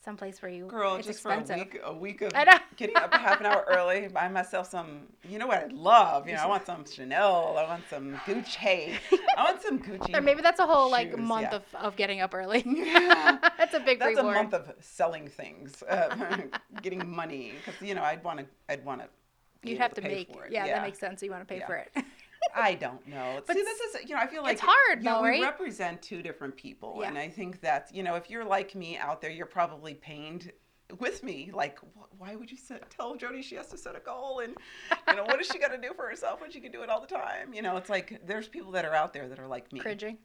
someplace 0.04 0.42
where 0.42 0.52
you 0.52 0.66
Girl, 0.66 0.96
it's 0.96 1.08
just 1.08 1.20
expensive. 1.20 1.70
for 1.72 1.80
a 1.84 1.94
week, 1.94 2.22
a 2.22 2.26
week 2.28 2.34
of 2.34 2.34
getting 2.76 2.96
up 2.96 3.14
half 3.14 3.40
an 3.40 3.46
hour 3.46 3.66
early, 3.70 4.08
buy 4.14 4.28
myself 4.28 4.70
some. 4.70 5.08
You 5.28 5.40
know 5.40 5.48
what 5.48 5.60
I 5.60 5.68
love? 5.68 6.28
You 6.28 6.36
know, 6.36 6.42
I 6.42 6.48
want 6.48 6.66
some 6.66 6.86
Chanel. 6.86 7.56
I 7.58 7.64
want 7.68 7.84
some 7.90 8.16
Gucci. 8.26 8.94
I 9.38 9.44
want 9.44 9.62
some 9.62 9.80
Gucci. 9.80 10.16
Or 10.16 10.22
maybe 10.22 10.42
that's 10.42 10.60
a 10.60 10.66
whole 10.66 10.90
like 10.90 11.18
month 11.18 11.50
yeah. 11.52 11.58
of, 11.58 11.64
of 11.76 11.96
getting 11.96 12.22
up 12.22 12.34
early. 12.34 12.64
Yeah. 12.66 13.38
that's 13.58 13.74
a 13.74 13.80
big 13.80 14.00
That's 14.00 14.18
reward. 14.18 14.36
a 14.36 14.40
month 14.40 14.54
of 14.54 14.74
selling 14.80 15.28
things, 15.28 15.84
uh, 15.84 16.38
getting 16.82 17.08
money. 17.10 17.54
Because 17.64 17.82
you 17.88 17.96
know, 17.96 18.04
I'd 18.04 18.24
want 18.24 18.40
to. 18.40 18.46
I'd 18.70 18.84
want 18.84 19.02
to. 19.02 19.08
You'd 19.64 19.78
have 19.78 19.94
to 19.94 20.02
pay 20.02 20.08
make. 20.10 20.30
it. 20.30 20.52
Yeah, 20.52 20.66
that 20.66 20.82
makes 20.82 21.00
sense. 21.00 21.22
You 21.22 21.30
want 21.30 21.48
to 21.48 21.54
pay 21.54 21.60
Yeah. 21.60 21.68
for 21.68 21.76
it. 21.76 21.92
I 22.56 22.76
don't 22.76 23.06
know. 23.08 23.42
But 23.46 23.56
See, 23.56 23.64
this 23.64 23.80
is 23.80 24.10
you 24.10 24.16
know 24.16 24.22
I 24.22 24.28
feel 24.28 24.44
like 24.44 24.54
it's 24.54 24.62
hard, 24.66 25.00
you 25.00 25.04
know, 25.10 25.18
though, 25.24 25.30
we 25.30 25.42
represent 25.42 26.02
two 26.02 26.22
different 26.22 26.56
people, 26.56 26.98
Yeah. 27.02 27.08
and 27.10 27.18
I 27.18 27.30
think 27.30 27.62
that 27.62 27.90
you 27.94 28.04
know 28.04 28.16
if 28.16 28.30
you're 28.30 28.46
like 28.46 28.76
me 28.76 28.98
out 28.98 29.22
there, 29.22 29.32
you're 29.32 29.46
probably 29.46 29.94
pained 29.94 30.52
with 31.00 31.24
me. 31.24 31.52
Like, 31.54 31.80
wh- 31.80 32.20
why 32.20 32.36
would 32.36 32.52
you 32.52 32.58
set, 32.58 32.90
tell 32.90 33.16
Jody 33.16 33.42
she 33.42 33.56
has 33.56 33.68
to 33.68 33.78
set 33.78 33.96
a 33.96 34.00
goal, 34.02 34.40
and 34.40 34.56
you 35.08 35.16
know 35.16 35.24
what 35.24 35.40
is 35.40 35.48
she 35.48 35.58
going 35.60 35.72
to 35.72 35.78
do 35.88 35.94
for 35.94 36.06
herself 36.08 36.42
when 36.42 36.52
she 36.52 36.60
can 36.60 36.72
do 36.72 36.82
it 36.84 36.90
all 36.90 37.00
the 37.02 37.08
time? 37.08 37.54
You 37.54 37.62
know, 37.62 37.78
it's 37.78 37.90
like 37.90 38.22
there's 38.26 38.48
people 38.48 38.72
that 38.74 38.84
are 38.86 38.94
out 38.94 39.14
there 39.14 39.30
that 39.30 39.40
are 39.40 39.48
like 39.48 39.72
me, 39.72 39.80
Cringing. 39.80 40.18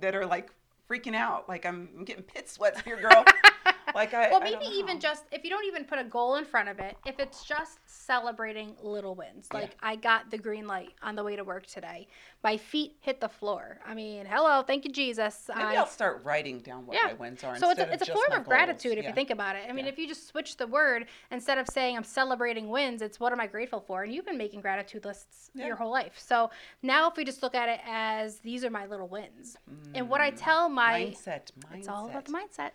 that 0.00 0.14
are 0.14 0.26
like 0.26 0.50
freaking 0.88 1.14
out, 1.14 1.48
like 1.48 1.64
I'm, 1.64 1.88
I'm 1.96 2.04
getting 2.04 2.24
pit 2.24 2.48
sweats 2.48 2.80
here, 2.82 3.00
girl. 3.00 3.24
like 3.94 4.14
I 4.14 4.30
well, 4.30 4.40
maybe 4.40 4.64
don't 4.64 4.72
even 4.74 5.00
just 5.00 5.24
if 5.32 5.44
you 5.44 5.50
don't 5.50 5.64
even 5.66 5.84
put 5.84 5.98
a 5.98 6.04
goal 6.04 6.36
in 6.36 6.44
front 6.44 6.68
of 6.68 6.78
it, 6.78 6.96
if 7.06 7.18
it's 7.18 7.44
just 7.44 7.78
celebrating 7.86 8.74
little 8.82 9.14
wins, 9.14 9.48
Yeah. 9.52 9.60
like 9.60 9.76
I 9.82 9.96
got 9.96 10.30
the 10.30 10.38
green 10.38 10.66
light 10.66 10.90
on 11.02 11.14
the 11.16 11.24
way 11.24 11.36
to 11.36 11.44
work 11.44 11.66
today, 11.66 12.08
my 12.42 12.56
feet 12.56 12.96
hit 13.00 13.20
the 13.20 13.28
floor. 13.28 13.78
I 13.86 13.94
mean, 13.94 14.26
hello, 14.26 14.62
thank 14.62 14.84
you, 14.84 14.92
Jesus. 14.92 15.48
Maybe 15.48 15.60
I, 15.60 15.74
I'll 15.76 15.86
start 15.86 16.24
writing 16.24 16.60
down 16.60 16.86
what 16.86 16.96
Yeah. 16.96 17.08
my 17.08 17.14
wins 17.14 17.44
are. 17.44 17.56
so 17.56 17.70
it's 17.70 17.80
a, 17.80 17.92
it's 17.92 18.08
a 18.08 18.12
form 18.12 18.32
of 18.32 18.44
gratitude 18.44 18.92
if 18.98 19.04
Yeah. 19.04 19.08
you 19.10 19.14
think 19.14 19.30
about 19.30 19.56
it. 19.56 19.64
I 19.68 19.72
mean, 19.72 19.84
Yeah. 19.84 19.92
if 19.92 19.98
you 19.98 20.06
just 20.08 20.26
switch 20.26 20.56
the 20.56 20.66
word 20.66 21.06
instead 21.30 21.58
of 21.58 21.68
saying 21.68 21.96
I'm 21.96 22.04
celebrating 22.04 22.68
wins, 22.68 23.02
it's 23.02 23.20
what 23.20 23.32
am 23.32 23.40
I 23.40 23.46
grateful 23.46 23.80
for? 23.80 24.02
And 24.02 24.12
you've 24.14 24.26
been 24.26 24.38
making 24.38 24.60
gratitude 24.60 25.04
lists 25.04 25.50
Yeah. 25.54 25.66
your 25.66 25.76
whole 25.76 25.90
life. 25.90 26.18
So 26.18 26.50
now 26.82 27.08
if 27.08 27.16
we 27.16 27.24
just 27.24 27.42
look 27.42 27.54
at 27.54 27.68
it 27.68 27.80
as 27.86 28.38
these 28.40 28.64
are 28.64 28.70
my 28.70 28.86
little 28.86 29.08
wins, 29.08 29.56
and 29.94 30.08
what 30.08 30.20
I 30.20 30.30
mm. 30.30 30.36
tell 30.36 30.68
my 30.68 31.00
mindset, 31.00 31.50
mindset. 31.52 31.78
it's 31.78 31.88
all 31.88 32.08
about 32.08 32.24
the 32.24 32.32
mindset. 32.32 32.70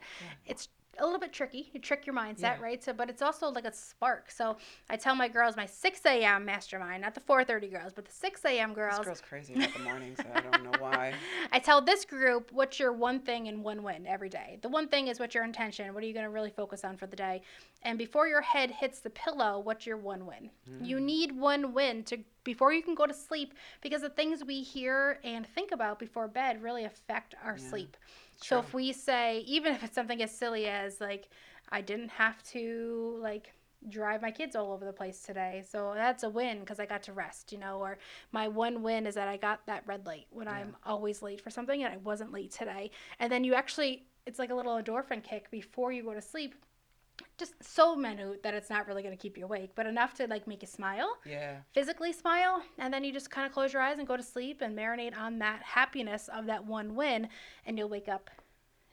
It's 0.45 0.69
a 0.99 1.05
little 1.05 1.19
bit 1.19 1.33
tricky. 1.33 1.69
You 1.73 1.79
trick 1.79 2.05
your 2.05 2.15
mindset, 2.15 2.41
Yeah. 2.41 2.61
right? 2.61 2.83
So, 2.83 2.93
but 2.93 3.09
it's 3.09 3.21
also 3.21 3.49
like 3.49 3.65
a 3.65 3.73
spark. 3.73 4.31
So 4.31 4.57
I 4.89 4.97
tell 4.97 5.15
my 5.15 5.27
girls, 5.27 5.55
my 5.55 5.65
6 5.65 6.05
a.m. 6.05 6.45
mastermind, 6.45 7.01
not 7.01 7.13
the 7.13 7.21
4:30 7.21 7.71
girls, 7.71 7.93
but 7.93 8.05
the 8.05 8.11
6 8.11 8.45
a.m. 8.45 8.69
This 8.69 8.75
girls. 8.75 9.05
girl's 9.05 9.21
crazy 9.21 9.53
about 9.53 9.73
the 9.73 9.79
mornings. 9.79 10.19
I 10.33 10.41
don't 10.41 10.63
know 10.63 10.79
why. 10.79 11.13
I 11.51 11.59
tell 11.59 11.81
this 11.81 12.05
group 12.05 12.51
what's 12.51 12.79
your 12.79 12.93
one 12.93 13.19
thing 13.19 13.47
and 13.47 13.63
one 13.63 13.83
win 13.83 14.05
every 14.07 14.29
day. 14.29 14.59
The 14.61 14.69
one 14.69 14.87
thing 14.87 15.07
is 15.07 15.19
what's 15.19 15.35
your 15.35 15.43
intention. 15.43 15.93
What 15.93 16.03
are 16.03 16.07
you 16.07 16.13
going 16.13 16.25
to 16.25 16.31
really 16.31 16.49
focus 16.51 16.83
on 16.83 16.97
for 16.97 17.07
the 17.07 17.15
day? 17.15 17.41
And 17.83 17.97
before 17.97 18.27
your 18.27 18.41
head 18.41 18.71
hits 18.71 18.99
the 18.99 19.09
pillow, 19.09 19.59
what's 19.59 19.85
your 19.85 19.97
one 19.97 20.25
win? 20.25 20.49
You 20.81 20.97
hmm. 20.97 21.05
need 21.05 21.31
one 21.31 21.73
win 21.73 22.03
to 22.05 22.17
before 22.45 22.73
you 22.73 22.81
can 22.81 22.95
go 22.95 23.07
to 23.07 23.13
sleep 23.13 23.53
because 23.81 24.01
the 24.01 24.09
things 24.09 24.45
we 24.45 24.63
hear 24.63 25.19
and 25.25 25.45
think 25.47 25.71
about 25.73 25.99
before 25.99 26.29
bed 26.29 26.63
really 26.63 26.85
affect 26.85 27.35
our 27.43 27.57
Yeah, 27.57 27.71
sleep. 27.71 27.97
So 28.39 28.59
if 28.59 28.73
we 28.73 28.93
say 28.93 29.39
even 29.47 29.73
if 29.73 29.83
it's 29.83 29.95
something 29.95 30.21
as 30.23 30.31
silly 30.31 30.67
as 30.67 31.01
like 31.01 31.29
I 31.69 31.81
didn't 31.81 32.09
have 32.11 32.43
to 32.53 33.17
like 33.21 33.53
drive 33.89 34.21
my 34.21 34.31
kids 34.31 34.55
all 34.55 34.71
over 34.73 34.85
the 34.85 34.93
place 34.93 35.21
today. 35.21 35.63
So 35.69 35.93
that's 35.95 36.23
a 36.23 36.29
win 36.29 36.61
because 36.61 36.79
I 36.79 36.85
got 36.85 37.03
to 37.03 37.13
rest, 37.13 37.51
you 37.51 37.59
know, 37.59 37.79
or 37.79 37.97
my 38.31 38.47
one 38.47 38.81
win 38.83 39.05
is 39.05 39.15
that 39.15 39.27
I 39.27 39.37
got 39.37 39.65
that 39.67 39.83
red 39.85 40.05
light 40.05 40.27
when 40.31 40.47
I'm 40.47 40.75
always 40.85 41.21
late 41.21 41.41
for 41.41 41.51
something 41.51 41.83
and 41.83 41.93
I 41.93 41.97
wasn't 41.97 42.33
late 42.33 42.51
today. 42.51 42.91
And 43.19 43.31
then 43.31 43.43
you 43.43 43.53
actually, 43.53 44.05
it's 44.25 44.39
like 44.39 44.49
a 44.49 44.55
little 44.55 44.81
endorphin 44.81 45.23
kick 45.23 45.51
before 45.51 45.91
you 45.91 46.03
go 46.03 46.13
to 46.13 46.21
sleep. 46.21 46.55
Just 47.37 47.53
so 47.61 47.95
minute 47.95 48.43
that 48.43 48.53
it's 48.53 48.69
not 48.69 48.87
really 48.87 49.03
going 49.03 49.15
to 49.15 49.21
keep 49.21 49.37
you 49.37 49.43
awake, 49.45 49.71
but 49.75 49.85
enough 49.85 50.13
to 50.15 50.27
like 50.27 50.47
make 50.47 50.61
you 50.61 50.67
smile, 50.67 51.17
Yeah. 51.25 51.57
physically 51.73 52.13
smile, 52.13 52.63
and 52.77 52.93
then 52.93 53.03
you 53.03 53.11
just 53.11 53.29
kind 53.29 53.45
of 53.45 53.51
close 53.53 53.73
your 53.73 53.81
eyes 53.81 53.99
and 53.99 54.07
go 54.07 54.15
to 54.15 54.23
sleep 54.23 54.61
and 54.61 54.77
marinate 54.77 55.17
on 55.17 55.39
that 55.39 55.61
happiness 55.61 56.29
of 56.29 56.45
that 56.45 56.65
one 56.65 56.95
win, 56.95 57.27
and 57.65 57.77
you'll 57.77 57.89
wake 57.89 58.07
up 58.07 58.29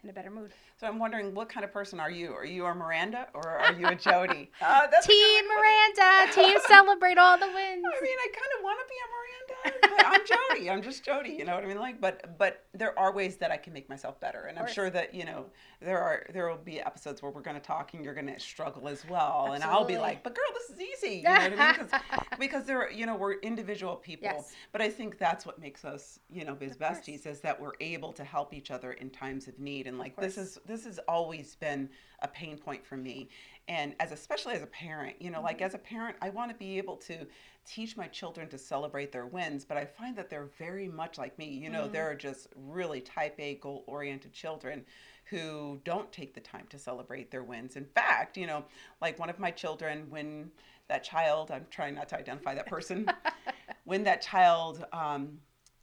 in 0.02 0.10
a 0.10 0.12
better 0.12 0.30
mood. 0.30 0.50
So 0.80 0.86
I'm 0.88 0.98
wondering, 0.98 1.32
what 1.34 1.48
kind 1.48 1.64
of 1.64 1.72
person 1.72 2.00
are 2.00 2.10
you? 2.10 2.32
Are 2.32 2.44
you 2.44 2.66
a 2.66 2.74
Miranda 2.74 3.28
or 3.34 3.46
are 3.46 3.72
you 3.72 3.86
a 3.86 3.94
Jody? 3.94 4.50
Uh, 4.62 4.86
that's 4.90 5.06
Team 5.06 5.16
way 5.18 5.40
to 5.40 5.48
put 5.48 5.54
it. 5.54 5.98
Miranda, 5.98 6.32
team 6.34 6.58
celebrate 6.68 7.18
all 7.18 7.36
the 7.38 7.46
wins. 7.46 7.84
I 7.84 8.02
mean, 8.02 8.16
I 8.18 8.28
kind 8.32 8.52
of 8.58 8.64
want 8.64 8.78
to 8.80 8.86
be 8.88 8.94
a 9.02 9.72
Miranda, 9.72 9.96
but 9.96 10.06
I'm 10.06 10.20
Jody. 10.56 10.70
I'm 10.70 10.82
just 10.82 11.04
Jody. 11.04 11.30
You 11.30 11.44
know 11.44 11.54
what 11.54 11.64
I 11.64 11.66
mean? 11.66 11.78
Like, 11.78 12.00
but 12.00 12.38
but 12.38 12.64
there 12.74 12.96
are 12.98 13.12
ways 13.12 13.36
that 13.36 13.50
I 13.50 13.56
can 13.56 13.72
make 13.72 13.88
myself 13.88 14.20
better, 14.20 14.42
and 14.42 14.58
I'm 14.58 14.68
sure 14.68 14.88
that 14.90 15.14
you 15.14 15.24
know 15.24 15.46
there 15.80 15.98
are 16.00 16.26
there 16.32 16.48
will 16.48 16.56
be 16.58 16.80
episodes 16.80 17.22
where 17.22 17.30
we're 17.32 17.42
going 17.42 17.56
to 17.56 17.62
talk 17.62 17.94
and 17.94 18.04
you're 18.04 18.14
going 18.14 18.28
to 18.28 18.38
struggle 18.40 18.88
as 18.88 19.04
well, 19.08 19.52
and 19.54 19.62
I'll 19.64 19.84
be 19.84 19.98
like, 19.98 20.22
but 20.22 20.34
girl, 20.34 20.44
this 20.54 20.70
is 20.76 20.80
easy. 21.04 21.16
You 21.18 21.22
know 21.24 21.30
what 21.32 21.40
I 21.58 21.66
mean? 21.78 21.88
'Cause- 21.88 22.00
because 22.38 22.64
there, 22.64 22.82
are- 22.82 22.90
you 22.90 23.04
know, 23.06 23.16
we're 23.16 23.34
individual 23.40 23.96
people. 23.96 24.24
Yes. 24.32 24.52
But 24.70 24.80
I 24.80 24.88
think 24.90 25.18
that's 25.18 25.44
what 25.44 25.58
makes 25.60 25.84
us, 25.84 26.20
you 26.30 26.44
know, 26.44 26.54
biz 26.54 26.76
besties 26.76 27.26
is 27.26 27.40
that 27.40 27.60
we're 27.60 27.72
able 27.80 28.12
to 28.12 28.24
help 28.24 28.54
each 28.54 28.70
other 28.70 28.92
in 28.92 29.10
times 29.10 29.48
of 29.48 29.58
need, 29.58 29.86
and 29.92 29.98
like 29.98 30.16
this 30.16 30.38
is 30.38 30.58
this 30.66 30.84
has 30.84 30.98
always 31.06 31.54
been 31.56 31.88
a 32.22 32.28
pain 32.28 32.56
point 32.56 32.84
for 32.84 32.96
me 32.96 33.28
and 33.68 33.94
as 34.00 34.10
especially 34.10 34.54
as 34.54 34.62
a 34.62 34.66
parent 34.66 35.14
you 35.20 35.30
know 35.30 35.42
like 35.42 35.56
Mm-hmm. 35.56 35.64
as 35.66 35.74
a 35.74 35.78
parent 35.78 36.16
i 36.22 36.30
want 36.30 36.50
to 36.50 36.56
be 36.56 36.78
able 36.78 36.96
to 36.96 37.26
teach 37.66 37.96
my 37.96 38.06
children 38.08 38.48
to 38.48 38.58
celebrate 38.58 39.12
their 39.12 39.26
wins 39.26 39.64
but 39.64 39.76
i 39.76 39.84
find 39.84 40.16
that 40.16 40.30
they're 40.30 40.48
very 40.58 40.88
much 40.88 41.18
like 41.18 41.38
me 41.38 41.46
you 41.46 41.68
know 41.70 41.82
Mm-hmm. 41.82 41.92
they're 41.92 42.14
just 42.14 42.48
really 42.56 43.00
type 43.00 43.34
a 43.38 43.54
goal 43.56 43.84
oriented 43.86 44.32
children 44.32 44.84
who 45.26 45.80
don't 45.84 46.10
take 46.10 46.34
the 46.34 46.40
time 46.40 46.66
to 46.70 46.78
celebrate 46.78 47.30
their 47.30 47.44
wins 47.44 47.76
in 47.76 47.84
fact 47.84 48.36
you 48.36 48.46
know 48.46 48.64
like 49.00 49.18
one 49.18 49.30
of 49.30 49.38
my 49.38 49.50
children 49.50 50.06
when 50.08 50.50
that 50.88 51.04
child 51.04 51.50
i'm 51.50 51.66
trying 51.70 51.94
not 51.94 52.08
to 52.08 52.18
identify 52.18 52.54
that 52.54 52.66
person 52.66 53.06
when 53.84 54.02
that 54.04 54.22
child 54.22 54.84
um, 54.92 55.38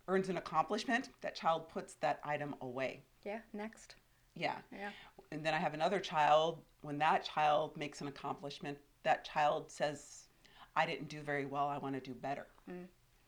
earns 0.08 0.30
an 0.30 0.38
accomplishment 0.38 1.10
that 1.22 1.36
child 1.36 1.70
puts 1.70 1.94
that 1.96 2.20
item 2.24 2.56
away 2.62 3.04
Yeah, 3.26 3.40
next. 3.54 3.96
Yeah 4.40 4.56
Yeah. 4.72 4.90
and 5.32 5.46
then 5.46 5.54
I 5.54 5.58
have 5.58 5.74
another 5.74 6.00
child. 6.00 6.62
When 6.82 6.98
that 7.00 7.26
child 7.26 7.76
makes 7.78 8.02
an 8.02 8.08
accomplishment, 8.08 8.78
that 9.04 9.26
child 9.26 9.70
says, 9.70 10.30
I 10.76 10.86
didn't 10.86 11.10
do 11.10 11.22
very 11.22 11.46
well. 11.46 11.68
I 11.68 11.78
want 11.78 11.96
to 11.96 12.02
do 12.02 12.14
better. 12.14 12.48
Mm. 12.72 12.86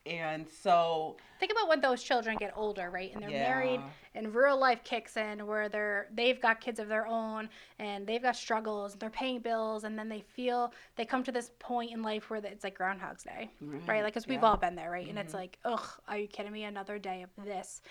And 0.07 0.47
so, 0.49 1.17
Think 1.39 1.51
about 1.51 1.67
when 1.69 1.79
those 1.79 2.01
children 2.01 2.35
get 2.37 2.53
older, 2.55 2.89
right? 2.89 3.11
And 3.13 3.21
they're 3.21 3.29
married 3.29 3.79
and 4.15 4.33
real 4.33 4.59
life 4.59 4.83
kicks 4.83 5.15
in 5.15 5.45
where 5.45 5.69
they're 5.69 6.07
they've 6.13 6.41
got 6.41 6.59
kids 6.59 6.79
of 6.79 6.87
their 6.87 7.05
own 7.05 7.49
and 7.77 8.07
they've 8.07 8.21
got 8.21 8.35
struggles, 8.35 8.93
and 8.93 8.99
they're 8.99 9.11
paying 9.11 9.39
bills 9.39 9.83
and 9.83 9.97
then 9.97 10.09
they 10.09 10.21
feel 10.21 10.73
they 10.95 11.05
come 11.05 11.23
to 11.23 11.31
this 11.31 11.51
point 11.59 11.91
in 11.91 12.01
life 12.01 12.31
where 12.31 12.43
it's 12.43 12.63
like 12.63 12.75
groundhog's 12.75 13.23
day. 13.23 13.51
Right? 13.61 14.03
Like 14.03 14.15
cuz 14.15 14.25
we've 14.27 14.41
yeah. 14.41 14.47
all 14.49 14.57
been 14.57 14.75
there, 14.75 14.89
right? 14.89 15.07
And 15.07 15.19
it's 15.19 15.35
like, 15.35 15.59
"Ugh, 15.65 15.87
are 16.07 16.17
you 16.17 16.27
kidding 16.27 16.51
me? 16.51 16.63
Another 16.63 16.97
day 16.97 17.21
of 17.21 17.29
this." 17.45 17.81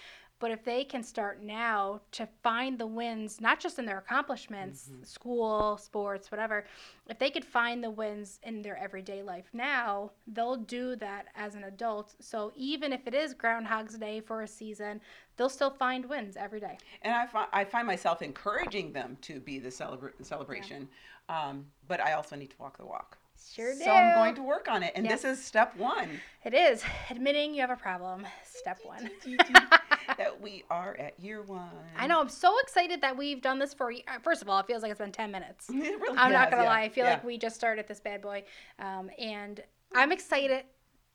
But 0.40 0.50
if 0.50 0.64
they 0.64 0.84
can 0.84 1.02
start 1.02 1.42
now 1.42 2.00
to 2.12 2.26
find 2.42 2.78
the 2.78 2.86
wins, 2.86 3.40
not 3.42 3.60
just 3.60 3.78
in 3.78 3.84
their 3.84 3.98
accomplishments, 3.98 4.90
school, 5.02 5.76
sports, 5.76 6.30
whatever, 6.30 6.64
if 7.08 7.18
they 7.18 7.30
could 7.30 7.44
find 7.44 7.84
the 7.84 7.90
wins 7.90 8.40
in 8.42 8.62
their 8.62 8.76
everyday 8.78 9.22
life 9.22 9.44
now, 9.52 10.10
they'll 10.26 10.56
do 10.56 10.96
that 10.96 11.26
as 11.36 11.54
an 11.54 11.64
adult. 11.64 12.14
So 12.20 12.52
even 12.56 12.92
if 12.92 13.06
it 13.06 13.14
is 13.14 13.34
Groundhog's 13.34 13.98
Day 13.98 14.20
for 14.20 14.40
a 14.40 14.48
season, 14.48 15.02
they'll 15.36 15.50
still 15.50 15.70
find 15.70 16.06
wins 16.06 16.36
every 16.38 16.58
day. 16.60 16.78
and 17.02 17.14
I, 17.14 17.26
fi- 17.26 17.48
I 17.52 17.64
find 17.64 17.86
myself 17.86 18.22
encouraging 18.22 18.92
them 18.94 19.18
to 19.22 19.40
be 19.40 19.58
the 19.58 19.68
celebra- 19.68 20.12
celebration. 20.22 20.88
Um, 21.28 21.66
but 21.86 22.00
I 22.00 22.14
also 22.14 22.34
need 22.34 22.50
to 22.50 22.56
walk 22.58 22.78
the 22.78 22.86
walk. 22.86 23.18
Sure 23.52 23.72
do. 23.72 23.80
So 23.80 23.90
I'm 23.92 24.14
going 24.14 24.34
to 24.34 24.42
work 24.42 24.68
on 24.70 24.82
it. 24.82 24.92
And 24.96 25.04
Yes. 25.04 25.22
this 25.22 25.38
is 25.38 25.44
step 25.44 25.76
one 25.76 26.20
It 26.44 26.54
is 26.54 26.82
admitting 27.10 27.54
you 27.54 27.60
have 27.60 27.70
a 27.70 27.76
problem. 27.76 28.26
Step 28.44 28.78
one. 28.84 29.10
that 30.18 30.40
we 30.40 30.64
are 30.70 30.96
at 30.98 31.18
year 31.20 31.42
one. 31.42 31.70
I 31.96 32.06
know. 32.06 32.20
I'm 32.20 32.28
so 32.28 32.58
excited 32.60 33.00
that 33.02 33.16
we've 33.16 33.40
done 33.40 33.58
this 33.58 33.74
for. 33.74 33.90
a. 33.90 34.02
First 34.22 34.42
of 34.42 34.48
all, 34.48 34.58
it 34.60 34.66
feels 34.66 34.82
like 34.82 34.90
it's 34.90 35.00
been 35.00 35.12
ten 35.12 35.30
minutes. 35.30 35.68
It 35.80 36.00
really 36.00 36.18
I'm 36.18 36.32
not 36.32 36.50
gonna 36.50 36.64
yeah, 36.64 36.68
lie. 36.68 36.82
I 36.82 36.88
feel 36.88 37.04
yeah. 37.04 37.12
like 37.12 37.24
we 37.24 37.38
just 37.38 37.56
started 37.56 37.88
this 37.88 38.00
bad 38.00 38.20
boy, 38.20 38.44
um, 38.78 39.10
and 39.18 39.62
I'm 39.94 40.12
excited. 40.12 40.64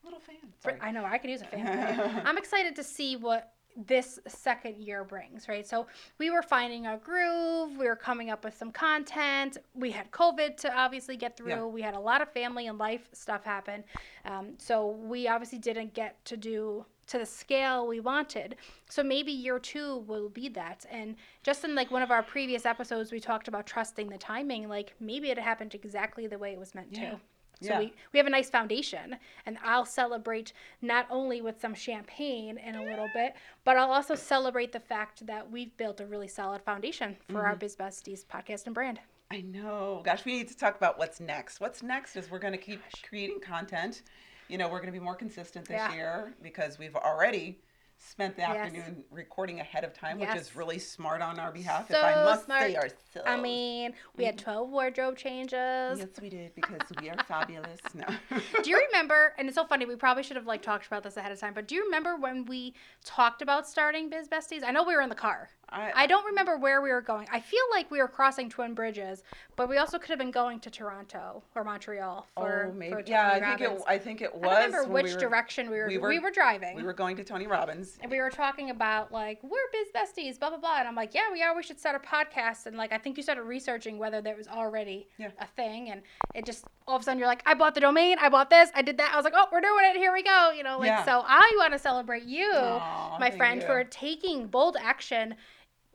Little 0.04 0.20
fan. 0.20 0.36
For. 0.60 0.76
I 0.80 0.90
know 0.90 1.04
I 1.04 1.18
could 1.18 1.30
use 1.30 1.42
a 1.42 1.46
fan. 1.46 2.22
I'm 2.26 2.36
excited 2.36 2.76
to 2.76 2.84
see 2.84 3.16
what 3.16 3.54
this 3.76 4.18
second 4.26 4.78
year 4.78 5.04
brings, 5.04 5.48
right? 5.48 5.66
So 5.66 5.86
we 6.18 6.30
were 6.30 6.42
finding 6.42 6.86
our 6.86 6.96
groove. 6.96 7.76
We 7.76 7.86
were 7.86 7.96
coming 7.96 8.30
up 8.30 8.44
with 8.44 8.56
some 8.56 8.72
content. 8.72 9.58
We 9.74 9.90
had 9.90 10.10
COVID 10.10 10.56
to 10.58 10.74
obviously 10.74 11.16
get 11.16 11.36
through. 11.36 11.50
Yeah. 11.50 11.64
We 11.64 11.82
had 11.82 11.94
a 11.94 12.00
lot 12.00 12.22
of 12.22 12.32
family 12.32 12.68
and 12.68 12.78
life 12.78 13.08
stuff 13.12 13.44
happen. 13.44 13.84
Um, 14.24 14.54
so 14.58 14.88
we 14.88 15.28
obviously 15.28 15.58
didn't 15.58 15.92
get 15.92 16.24
to 16.26 16.36
do 16.36 16.86
to 17.08 17.18
the 17.18 17.26
scale 17.26 17.86
we 17.86 18.00
wanted. 18.00 18.56
So 18.88 19.02
maybe 19.02 19.32
year 19.32 19.58
two 19.58 19.98
will 20.06 20.28
be 20.28 20.48
that. 20.50 20.84
And 20.90 21.16
just 21.42 21.64
in 21.64 21.74
like 21.74 21.90
one 21.90 22.02
of 22.02 22.10
our 22.10 22.22
previous 22.22 22.66
episodes, 22.66 23.12
we 23.12 23.20
talked 23.20 23.48
about 23.48 23.66
trusting 23.66 24.08
the 24.08 24.18
timing. 24.18 24.68
Like 24.68 24.94
maybe 25.00 25.30
it 25.30 25.38
happened 25.38 25.74
exactly 25.74 26.26
the 26.26 26.38
way 26.38 26.52
it 26.52 26.58
was 26.58 26.74
meant 26.74 26.88
Yeah. 26.90 27.10
to. 27.12 27.20
So 27.62 27.68
Yeah. 27.72 27.78
we, 27.78 27.92
we 28.12 28.18
have 28.18 28.26
a 28.26 28.30
nice 28.30 28.50
foundation, 28.50 29.16
and 29.46 29.56
I'll 29.64 29.86
celebrate 29.86 30.52
not 30.82 31.06
only 31.08 31.40
with 31.40 31.58
some 31.58 31.72
champagne 31.72 32.58
in 32.58 32.74
a 32.74 32.82
little 32.82 33.08
bit, 33.14 33.34
but 33.64 33.78
I'll 33.78 33.92
also 33.92 34.14
celebrate 34.14 34.72
the 34.72 34.80
fact 34.80 35.26
that 35.26 35.50
we've 35.50 35.74
built 35.78 36.00
a 36.00 36.06
really 36.06 36.28
solid 36.28 36.60
foundation 36.60 37.16
for 37.28 37.36
Mm-hmm. 37.38 37.46
our 37.46 37.56
Biz 37.56 37.76
Besties 37.76 38.26
podcast 38.26 38.66
and 38.66 38.74
brand. 38.74 39.00
I 39.30 39.40
know. 39.40 40.02
Gosh, 40.04 40.24
we 40.26 40.34
need 40.34 40.48
to 40.48 40.56
talk 40.56 40.76
about 40.76 40.98
what's 40.98 41.18
next. 41.18 41.58
What's 41.58 41.82
next 41.82 42.14
is 42.16 42.30
we're 42.30 42.38
going 42.38 42.52
to 42.52 42.58
keep 42.58 42.80
creating 43.08 43.40
content. 43.40 44.02
You 44.48 44.58
know, 44.58 44.68
we're 44.68 44.78
going 44.78 44.92
to 44.92 44.98
be 44.98 45.04
more 45.04 45.14
consistent 45.16 45.66
this 45.66 45.76
Yeah. 45.76 45.94
year 45.94 46.34
because 46.42 46.78
we've 46.78 46.96
already 46.96 47.60
spent 47.98 48.36
the 48.36 48.42
Yes. 48.42 48.56
afternoon 48.66 49.04
recording 49.10 49.58
ahead 49.60 49.82
of 49.82 49.92
time, 49.94 50.18
which 50.18 50.34
is 50.36 50.54
really 50.54 50.78
smart 50.78 51.22
on 51.22 51.40
our 51.40 51.50
behalf, 51.50 51.88
So 51.88 51.96
if 51.96 52.04
I 52.04 52.22
must 52.22 52.44
smart. 52.44 52.62
say 52.62 52.76
ourselves. 52.76 53.22
I 53.24 53.36
mean, 53.36 53.94
we 54.16 54.24
had 54.24 54.38
12 54.38 54.70
wardrobe 54.70 55.16
changes. 55.16 55.98
yes, 55.98 56.08
we 56.20 56.28
did 56.28 56.54
because 56.54 56.82
we 57.00 57.08
are 57.08 57.16
fabulous. 57.26 57.80
No. 57.94 58.04
do 58.62 58.70
you 58.70 58.82
remember 58.92 59.34
and 59.38 59.48
it's 59.48 59.54
so 59.54 59.64
funny 59.64 59.86
we 59.86 59.96
probably 59.96 60.22
should 60.22 60.36
have 60.36 60.46
like 60.46 60.62
talked 60.62 60.86
about 60.86 61.02
this 61.02 61.16
ahead 61.16 61.32
of 61.32 61.38
time 61.38 61.52
but 61.54 61.66
do 61.68 61.74
you 61.74 61.84
remember 61.84 62.16
when 62.16 62.44
we 62.44 62.74
talked 63.04 63.40
about 63.42 63.66
starting 63.68 64.08
biz 64.10 64.28
besties 64.28 64.62
i 64.64 64.70
know 64.70 64.82
we 64.82 64.94
were 64.94 65.00
in 65.02 65.08
the 65.08 65.14
car 65.14 65.48
I, 65.68 65.92
i 65.94 66.06
don't 66.06 66.24
remember 66.26 66.56
where 66.56 66.80
we 66.80 66.90
were 66.90 67.00
going 67.00 67.26
i 67.32 67.40
feel 67.40 67.62
like 67.72 67.90
we 67.90 67.98
were 67.98 68.06
crossing 68.08 68.48
twin 68.48 68.72
bridges 68.74 69.24
but 69.56 69.68
we 69.68 69.78
also 69.78 69.98
could 69.98 70.10
have 70.10 70.18
been 70.18 70.30
going 70.30 70.60
to 70.60 70.70
toronto 70.70 71.42
or 71.56 71.64
montreal 71.64 72.26
oh, 72.36 72.40
for, 72.42 72.68
oh, 72.70 72.76
maybe. 72.78 72.92
for 72.92 73.02
yeah, 73.06 73.30
I 73.32 73.40
think 73.40 73.60
it. 73.62 73.82
I 73.88 73.98
think 73.98 74.20
it 74.22 74.34
was. 74.34 74.44
I 74.48 74.62
don't 74.62 74.72
remember 74.72 74.92
which 74.92 75.06
we 75.06 75.14
were, 75.14 75.18
direction 75.20 75.70
we 75.70 75.78
were, 75.78 75.86
we 75.88 75.98
we 75.98 76.18
were- 76.18 76.22
were 76.26 76.30
driving 76.30 76.76
We 76.76 76.82
were 76.84 76.92
going 76.92 77.16
to 77.16 77.24
Tony 77.24 77.46
Robbins. 77.46 77.98
and 78.00 78.10
we 78.10 78.18
were 78.20 78.30
talking 78.30 78.70
about 78.70 79.10
like 79.12 79.42
we're 79.42 79.58
biz 79.72 79.88
besties 79.94 80.38
blah 80.38 80.50
blah 80.50 80.58
blah 80.58 80.78
and 80.78 80.86
i'm 80.88 80.94
like 80.94 81.14
yeah 81.14 81.32
we 81.32 81.42
are 81.42 81.56
we 81.56 81.62
should 81.62 81.80
start 81.80 81.96
a 82.00 82.06
podcast 82.06 82.66
and 82.66 82.76
like 82.76 82.92
i 82.92 82.98
think 82.98 83.16
you 83.16 83.22
started 83.22 83.42
researching 83.42 83.98
whether 83.98 84.20
there 84.20 84.36
was 84.36 84.46
already 84.48 85.08
Yeah. 85.18 85.30
a 85.40 85.46
thing 85.46 85.90
and 85.90 86.02
it 86.34 86.44
just 86.46 86.64
all 86.86 86.94
of 86.96 87.02
a 87.02 87.04
sudden 87.04 87.18
you're 87.18 87.28
like 87.28 87.42
i 87.46 87.54
bought 87.54 87.74
the 87.74 87.80
domain 87.80 88.18
i 88.20 88.28
bought 88.28 88.50
this 88.50 88.70
i 88.74 88.82
did 88.82 88.98
that 88.98 89.10
i 89.12 89.16
was 89.16 89.24
like 89.24 89.34
oh 89.36 89.46
we're 89.50 89.60
doing 89.60 89.84
it 89.84 89.96
here 89.96 90.12
we 90.12 90.22
go 90.22 90.52
you 90.56 90.62
know 90.62 90.78
like 90.78 90.86
Yeah. 90.88 91.04
so 91.04 91.24
i 91.26 91.50
want 91.58 91.72
to 91.72 91.78
celebrate 91.78 92.22
you 92.24 92.50
Aw, 92.54 93.16
my 93.18 93.30
friend 93.32 93.62
you. 93.62 93.66
for 93.66 93.82
taking 93.84 94.46
bold 94.46 94.76
action 94.80 95.34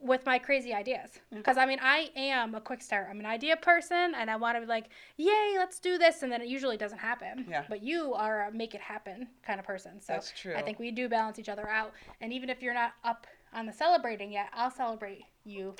with 0.02 0.26
my 0.26 0.38
crazy 0.38 0.72
ideas. 0.74 1.10
Because 1.34 1.56
i 1.56 1.66
mean 1.66 1.78
i 1.82 2.10
am 2.16 2.54
a 2.54 2.60
quick 2.60 2.82
start. 2.82 3.06
I'm 3.10 3.20
an 3.20 3.26
idea 3.26 3.56
person 3.56 4.14
and 4.16 4.30
i 4.30 4.36
want 4.36 4.56
to 4.56 4.60
be 4.60 4.66
like 4.66 4.86
yay 5.16 5.54
let's 5.56 5.78
do 5.78 5.98
this 5.98 6.22
and 6.22 6.30
then 6.32 6.40
it 6.42 6.48
usually 6.48 6.76
doesn't 6.76 6.98
happen. 6.98 7.46
Yeah. 7.48 7.64
but 7.68 7.82
you 7.82 8.14
are 8.14 8.48
a 8.48 8.52
make 8.52 8.74
it 8.74 8.80
happen 8.80 9.28
kind 9.46 9.58
of 9.60 9.66
person. 9.66 10.00
So 10.00 10.12
That's 10.14 10.32
true. 10.32 10.54
i 10.54 10.62
think 10.62 10.78
we 10.78 10.90
do 10.90 11.08
balance 11.08 11.38
each 11.38 11.48
other 11.48 11.68
out. 11.68 11.92
And 12.20 12.32
even 12.32 12.50
if 12.50 12.62
you're 12.62 12.74
not 12.74 12.92
up 13.04 13.26
on 13.54 13.66
the 13.66 13.72
celebrating 13.72 14.32
yet 14.32 14.48
i'll 14.54 14.70
celebrate 14.70 15.24
you 15.44 15.74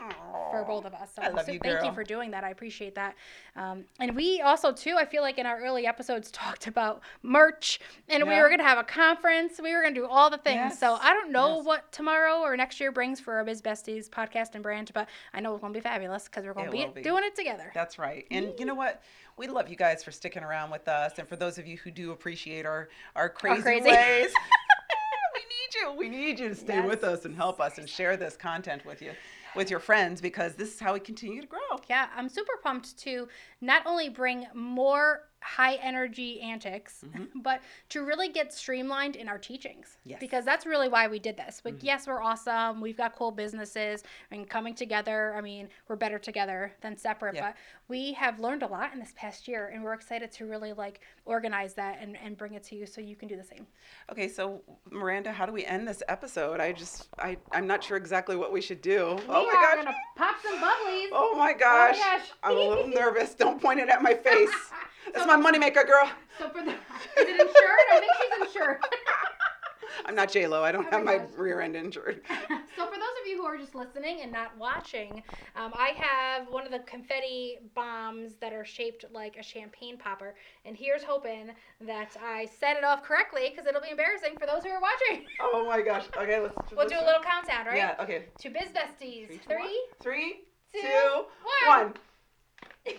for 0.50 0.64
both 0.66 0.84
of 0.84 0.94
us. 0.94 1.10
So 1.14 1.22
I 1.22 1.28
love 1.28 1.46
so 1.46 1.52
you, 1.52 1.58
thank 1.62 1.84
you 1.84 1.92
for 1.92 2.04
doing 2.04 2.30
that. 2.32 2.44
I 2.44 2.50
appreciate 2.50 2.94
that. 2.94 3.14
Um, 3.56 3.84
and 4.00 4.14
we 4.16 4.40
also 4.40 4.72
too, 4.72 4.96
I 4.98 5.04
feel 5.04 5.22
like 5.22 5.38
in 5.38 5.46
our 5.46 5.60
early 5.60 5.86
episodes 5.86 6.30
talked 6.32 6.66
about 6.66 7.00
merch, 7.22 7.80
and 8.08 8.26
we 8.28 8.40
were 8.40 8.48
gonna 8.48 8.62
have 8.62 8.78
a 8.78 8.84
conference. 8.84 9.60
We 9.62 9.74
were 9.74 9.82
gonna 9.82 9.94
do 9.94 10.06
all 10.06 10.30
the 10.30 10.38
things. 10.38 10.78
So 10.78 10.98
I 11.00 11.12
don't 11.14 11.30
know 11.32 11.56
yes. 11.56 11.66
what 11.66 11.92
tomorrow 11.92 12.40
or 12.40 12.56
next 12.56 12.80
year 12.80 12.92
brings 12.92 13.20
for 13.20 13.34
our 13.34 13.44
Biz 13.44 13.62
Besties 13.62 14.08
podcast 14.08 14.54
and 14.54 14.62
brand, 14.62 14.90
but 14.94 15.08
I 15.32 15.40
know 15.40 15.52
it's 15.54 15.60
gonna 15.60 15.74
be 15.74 15.80
fabulous 15.80 16.24
because 16.24 16.44
we're 16.44 16.54
gonna 16.54 16.70
be, 16.70 16.86
be. 16.94 17.02
doing 17.02 17.24
it 17.24 17.34
together. 17.34 17.70
That's 17.74 17.98
right. 17.98 18.26
And 18.30 18.52
you 18.58 18.64
know 18.66 18.74
what? 18.74 19.02
We 19.36 19.46
love 19.46 19.68
you 19.68 19.76
guys 19.76 20.04
for 20.04 20.10
sticking 20.10 20.42
around 20.42 20.70
with 20.70 20.86
us. 20.88 21.18
And 21.18 21.26
for 21.26 21.36
those 21.36 21.56
of 21.56 21.66
you 21.66 21.78
who 21.78 21.90
do 21.90 22.12
appreciate 22.12 22.66
our, 22.66 22.88
our 23.16 23.28
crazy, 23.30 23.62
crazy. 23.62 23.88
ways, 23.88 24.30
we 25.34 25.40
need 25.40 25.74
you. 25.74 25.92
We 25.98 26.08
need 26.08 26.38
you 26.38 26.48
to 26.50 26.54
stay 26.54 26.74
Yes. 26.76 26.86
with 26.88 27.02
us 27.02 27.24
and 27.24 27.34
help 27.34 27.60
us 27.60 27.78
and 27.78 27.88
share 27.88 28.16
this 28.16 28.36
content 28.36 28.84
with 28.84 29.00
you, 29.00 29.12
with 29.54 29.70
your 29.70 29.80
friends, 29.80 30.20
because 30.20 30.54
this 30.54 30.74
is 30.74 30.80
how 30.80 30.94
we 30.94 31.00
continue 31.00 31.40
to 31.40 31.46
grow. 31.46 31.60
Yeah, 31.88 32.08
I'm 32.16 32.28
super 32.28 32.52
pumped 32.62 32.98
to 33.00 33.28
not 33.60 33.82
only 33.86 34.08
bring 34.08 34.46
more 34.54 35.28
high 35.42 35.74
energy 35.74 36.40
antics, 36.40 37.04
but 37.42 37.60
to 37.90 38.04
really 38.04 38.28
get 38.28 38.52
streamlined 38.52 39.16
in 39.16 39.28
our 39.28 39.38
teachings. 39.38 39.88
Mm-hmm. 39.88 40.08
Yes. 40.08 40.16
Mm-hmm. 40.16 40.20
Because 40.24 40.44
that's 40.44 40.66
really 40.66 40.88
why 40.88 41.08
we 41.08 41.18
did 41.18 41.36
this. 41.36 41.60
Like, 41.64 41.82
yes, 41.82 42.06
we're 42.06 42.22
awesome. 42.22 42.80
We've 42.80 42.96
got 42.96 43.16
cool 43.16 43.30
businesses 43.30 44.04
and 44.30 44.48
coming 44.48 44.74
together. 44.74 45.34
I 45.36 45.40
mean, 45.40 45.68
we're 45.88 45.96
better 45.96 46.18
together 46.18 46.72
than 46.80 46.96
separate. 46.96 47.34
Yeah. 47.34 47.48
But 47.48 47.56
we 47.88 48.12
have 48.14 48.40
learned 48.40 48.62
a 48.62 48.66
lot 48.66 48.92
in 48.92 49.00
this 49.00 49.12
past 49.16 49.46
year, 49.48 49.70
and 49.74 49.82
we're 49.82 49.92
excited 49.92 50.32
to 50.32 50.46
really 50.46 50.72
like 50.72 51.00
organize 51.24 51.74
that 51.74 51.98
and, 52.00 52.16
and 52.24 52.36
bring 52.36 52.54
it 52.54 52.62
to 52.64 52.76
you 52.76 52.86
so 52.86 53.00
you 53.00 53.16
can 53.16 53.28
do 53.28 53.36
the 53.36 53.44
same. 53.44 53.66
Okay, 54.10 54.28
so 54.28 54.62
Miranda, 54.90 55.32
how 55.32 55.44
do 55.44 55.52
we 55.52 55.64
end 55.64 55.86
this 55.86 56.02
episode? 56.08 56.60
I 56.60 56.72
just, 56.72 57.08
I, 57.18 57.36
I'm 57.52 57.66
not 57.66 57.82
sure 57.84 57.96
exactly 57.96 58.36
what 58.36 58.52
we 58.52 58.60
should 58.60 58.80
do. 58.80 59.18
oh 59.28 59.40
we 59.40 59.52
my 59.52 59.58
are 59.58 59.76
gosh. 59.76 59.84
gonna 59.84 59.96
pop 60.16 60.36
some 60.42 60.56
bubblies. 60.58 61.08
Oh 61.12 61.34
my 61.36 61.52
gosh. 61.52 61.98
gosh. 61.98 62.22
I'm 62.42 62.56
a 62.56 62.60
little 62.60 62.86
nervous. 62.94 63.34
Don't 63.34 63.60
point 63.60 63.80
it 63.80 63.88
at 63.88 64.02
my 64.02 64.14
face. 64.14 64.50
That's 65.14 65.26
my 65.26 65.36
moneymaker, 65.36 65.86
girl. 65.86 66.10
So 66.38 66.48
for 66.48 66.62
the 66.62 66.70
is 66.72 66.76
it 67.16 67.28
insured? 67.40 67.86
I 67.92 68.00
think 68.00 68.12
she's 68.46 68.54
insured. 68.54 68.78
I'm 70.06 70.14
not 70.14 70.32
J 70.32 70.46
Lo. 70.46 70.64
I 70.64 70.72
don't 70.72 70.86
Oh 70.88 70.90
have 70.90 71.04
my 71.04 71.18
my 71.18 71.24
rear 71.36 71.60
end 71.60 71.76
injured. 71.76 72.22
so 72.28 72.86
for 72.86 72.92
those 72.92 73.16
of 73.22 73.26
you 73.28 73.36
who 73.36 73.44
are 73.44 73.58
just 73.58 73.74
listening 73.74 74.20
and 74.22 74.32
not 74.32 74.56
watching, 74.58 75.22
um, 75.54 75.72
I 75.74 75.90
have 75.96 76.48
one 76.48 76.64
of 76.64 76.72
the 76.72 76.78
confetti 76.80 77.58
bombs 77.74 78.36
that 78.40 78.52
are 78.54 78.64
shaped 78.64 79.04
like 79.12 79.36
a 79.36 79.42
champagne 79.42 79.98
popper, 79.98 80.34
and 80.64 80.74
here's 80.76 81.02
hoping 81.04 81.50
that 81.82 82.16
I 82.24 82.46
set 82.58 82.76
it 82.78 82.84
off 82.84 83.02
correctly 83.02 83.50
because 83.50 83.66
it'll 83.66 83.82
be 83.82 83.90
embarrassing 83.90 84.38
for 84.40 84.46
those 84.46 84.62
who 84.64 84.70
are 84.70 84.80
watching. 84.80 85.26
Oh 85.40 85.66
my 85.66 85.82
gosh. 85.82 86.04
Okay, 86.16 86.40
let's. 86.40 86.54
We'll 86.74 86.88
do 86.88 86.96
a 86.96 87.04
little 87.04 87.22
countdown, 87.22 87.66
right? 87.66 87.76
Yeah. 87.76 87.94
Okay. 88.00 88.24
To 88.40 88.48
Biz 88.50 88.68
Besties. 88.72 89.26
Three, 89.26 89.36
two, 89.38 89.48
Three. 89.48 89.56
one. 89.58 89.70
Three, 90.00 90.32
two, 90.72 90.80
two, 90.80 91.24
one. 91.68 91.84
one. 91.84 91.92
Biz 92.84 92.96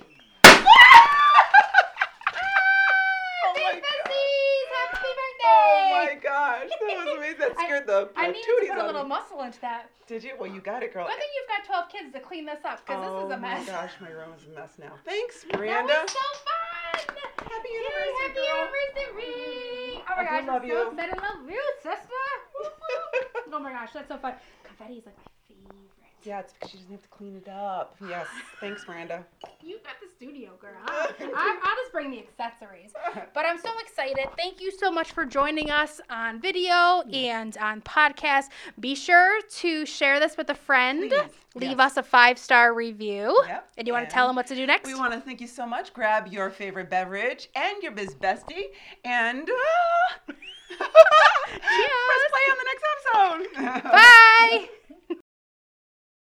my 3.56 3.82
Besties, 3.82 4.68
happy 4.74 5.12
birthday! 5.20 5.33
Oh 5.46 5.90
my 5.92 6.16
gosh, 6.16 6.70
that 6.70 7.06
was 7.06 7.14
amazing. 7.18 7.40
That 7.40 7.54
I- 7.58 7.66
scared 7.66 7.88
the 7.88 8.10
I 8.16 8.28
needed 8.28 8.44
to 8.44 8.68
put 8.74 8.78
a 8.84 8.86
little 8.86 9.04
me. 9.04 9.10
muscle 9.10 9.42
into 9.42 9.60
that. 9.62 9.90
Did 10.08 10.24
you? 10.24 10.32
Well, 10.40 10.52
you 10.52 10.62
got 10.62 10.84
it, 10.84 10.94
girl. 10.94 11.06
Good 11.08 11.16
thing 11.18 11.28
you've 11.36 11.48
got 11.50 11.66
12 11.66 11.90
kids 11.90 12.14
to 12.14 12.20
clean 12.20 12.46
this 12.46 12.60
up 12.66 12.86
because 12.86 13.04
oh 13.08 13.16
this 13.16 13.26
is 13.26 13.32
a 13.32 13.38
mess. 13.40 13.64
Oh 13.68 13.72
my 13.72 13.78
gosh, 13.80 13.92
my 14.02 14.10
room 14.12 14.32
is 14.38 14.46
a 14.48 14.60
mess 14.60 14.72
now. 14.80 14.94
Thanks, 15.06 15.46
Miranda. 15.52 15.88
That 15.94 16.04
was 16.04 16.12
so 16.12 16.28
fun! 16.44 17.16
Happy 17.44 17.70
Yay, 17.70 17.80
anniversary, 17.80 18.14
happy 18.20 18.36
girl. 18.36 18.68
anniversary! 18.68 20.04
Oh 20.04 20.16
my 20.16 20.22
I 20.22 20.26
gosh, 20.26 20.48
love 20.48 20.62
I'm 20.64 20.68
you. 20.68 20.74
so 20.76 20.92
excited. 20.92 21.18
Love 21.22 21.50
you, 21.50 21.64
sister! 21.82 22.24
Oh 23.54 23.60
my 23.60 23.72
gosh, 23.72 23.90
that's 23.94 24.08
so 24.08 24.18
fun. 24.18 24.34
Confetti 24.64 24.96
is 24.96 25.06
like 25.06 25.16
my 25.18 25.24
favorite. 25.48 25.76
yeah, 26.24 26.40
it's 26.40 26.54
because 26.54 26.72
she 26.72 26.78
doesn't 26.78 26.92
have 26.92 27.02
to 27.04 27.08
clean 27.10 27.36
it 27.36 27.48
up. 27.50 27.96
Yes. 28.10 28.28
Thanks, 28.60 28.88
Miranda. 28.88 29.24
You 29.62 29.80
got 29.84 29.96
the 30.02 30.08
studio, 30.16 30.52
girl. 30.60 30.72
I, 30.88 31.12
I, 31.20 31.60
I'll 31.64 31.76
just 31.76 31.92
bring 31.92 32.12
the 32.12 32.20
accessories. 32.20 32.92
But 33.34 33.46
I'm 33.46 33.58
so 33.60 33.70
excited. 33.80 34.28
Thank 34.38 34.62
you 34.62 34.72
so 34.72 34.92
much 34.92 35.12
for 35.12 35.26
joining 35.26 35.70
us 35.72 36.02
on 36.10 36.40
video 36.40 37.02
and 37.14 37.56
on 37.58 37.82
podcast. 37.82 38.46
Be 38.80 38.96
sure 38.96 39.42
to 39.42 39.86
share 39.86 40.20
this 40.20 40.38
with 40.38 40.50
a 40.50 40.56
friend. 40.56 41.10
Please, 41.10 41.30
Leave 41.56 41.78
yes. 41.78 41.92
us 41.92 41.98
a 41.98 42.04
five 42.04 42.40
star 42.40 42.74
review. 42.74 43.40
Yep, 43.48 43.70
And 43.78 43.88
you 43.88 43.94
want 43.94 44.10
to 44.10 44.14
tell 44.14 44.26
them 44.26 44.36
what 44.36 44.48
to 44.48 44.56
do 44.56 44.66
next? 44.66 44.88
We 44.88 44.96
want 44.96 45.14
to 45.14 45.20
thank 45.20 45.40
you 45.42 45.48
so 45.48 45.68
much. 45.68 45.94
Grab 45.94 46.28
your 46.28 46.50
favorite 46.50 46.90
beverage 46.90 47.50
and 47.56 47.82
your 47.84 47.92
biz 47.92 48.16
bestie 48.16 48.72
and. 49.04 49.50
Uh, 49.50 50.34
Cheers. 50.80 52.04
Press 52.08 52.24
play 52.34 52.46
on 52.52 52.58
the 52.60 52.68
next 52.70 52.84
episode. 52.94 53.84
Bye. 53.92 54.70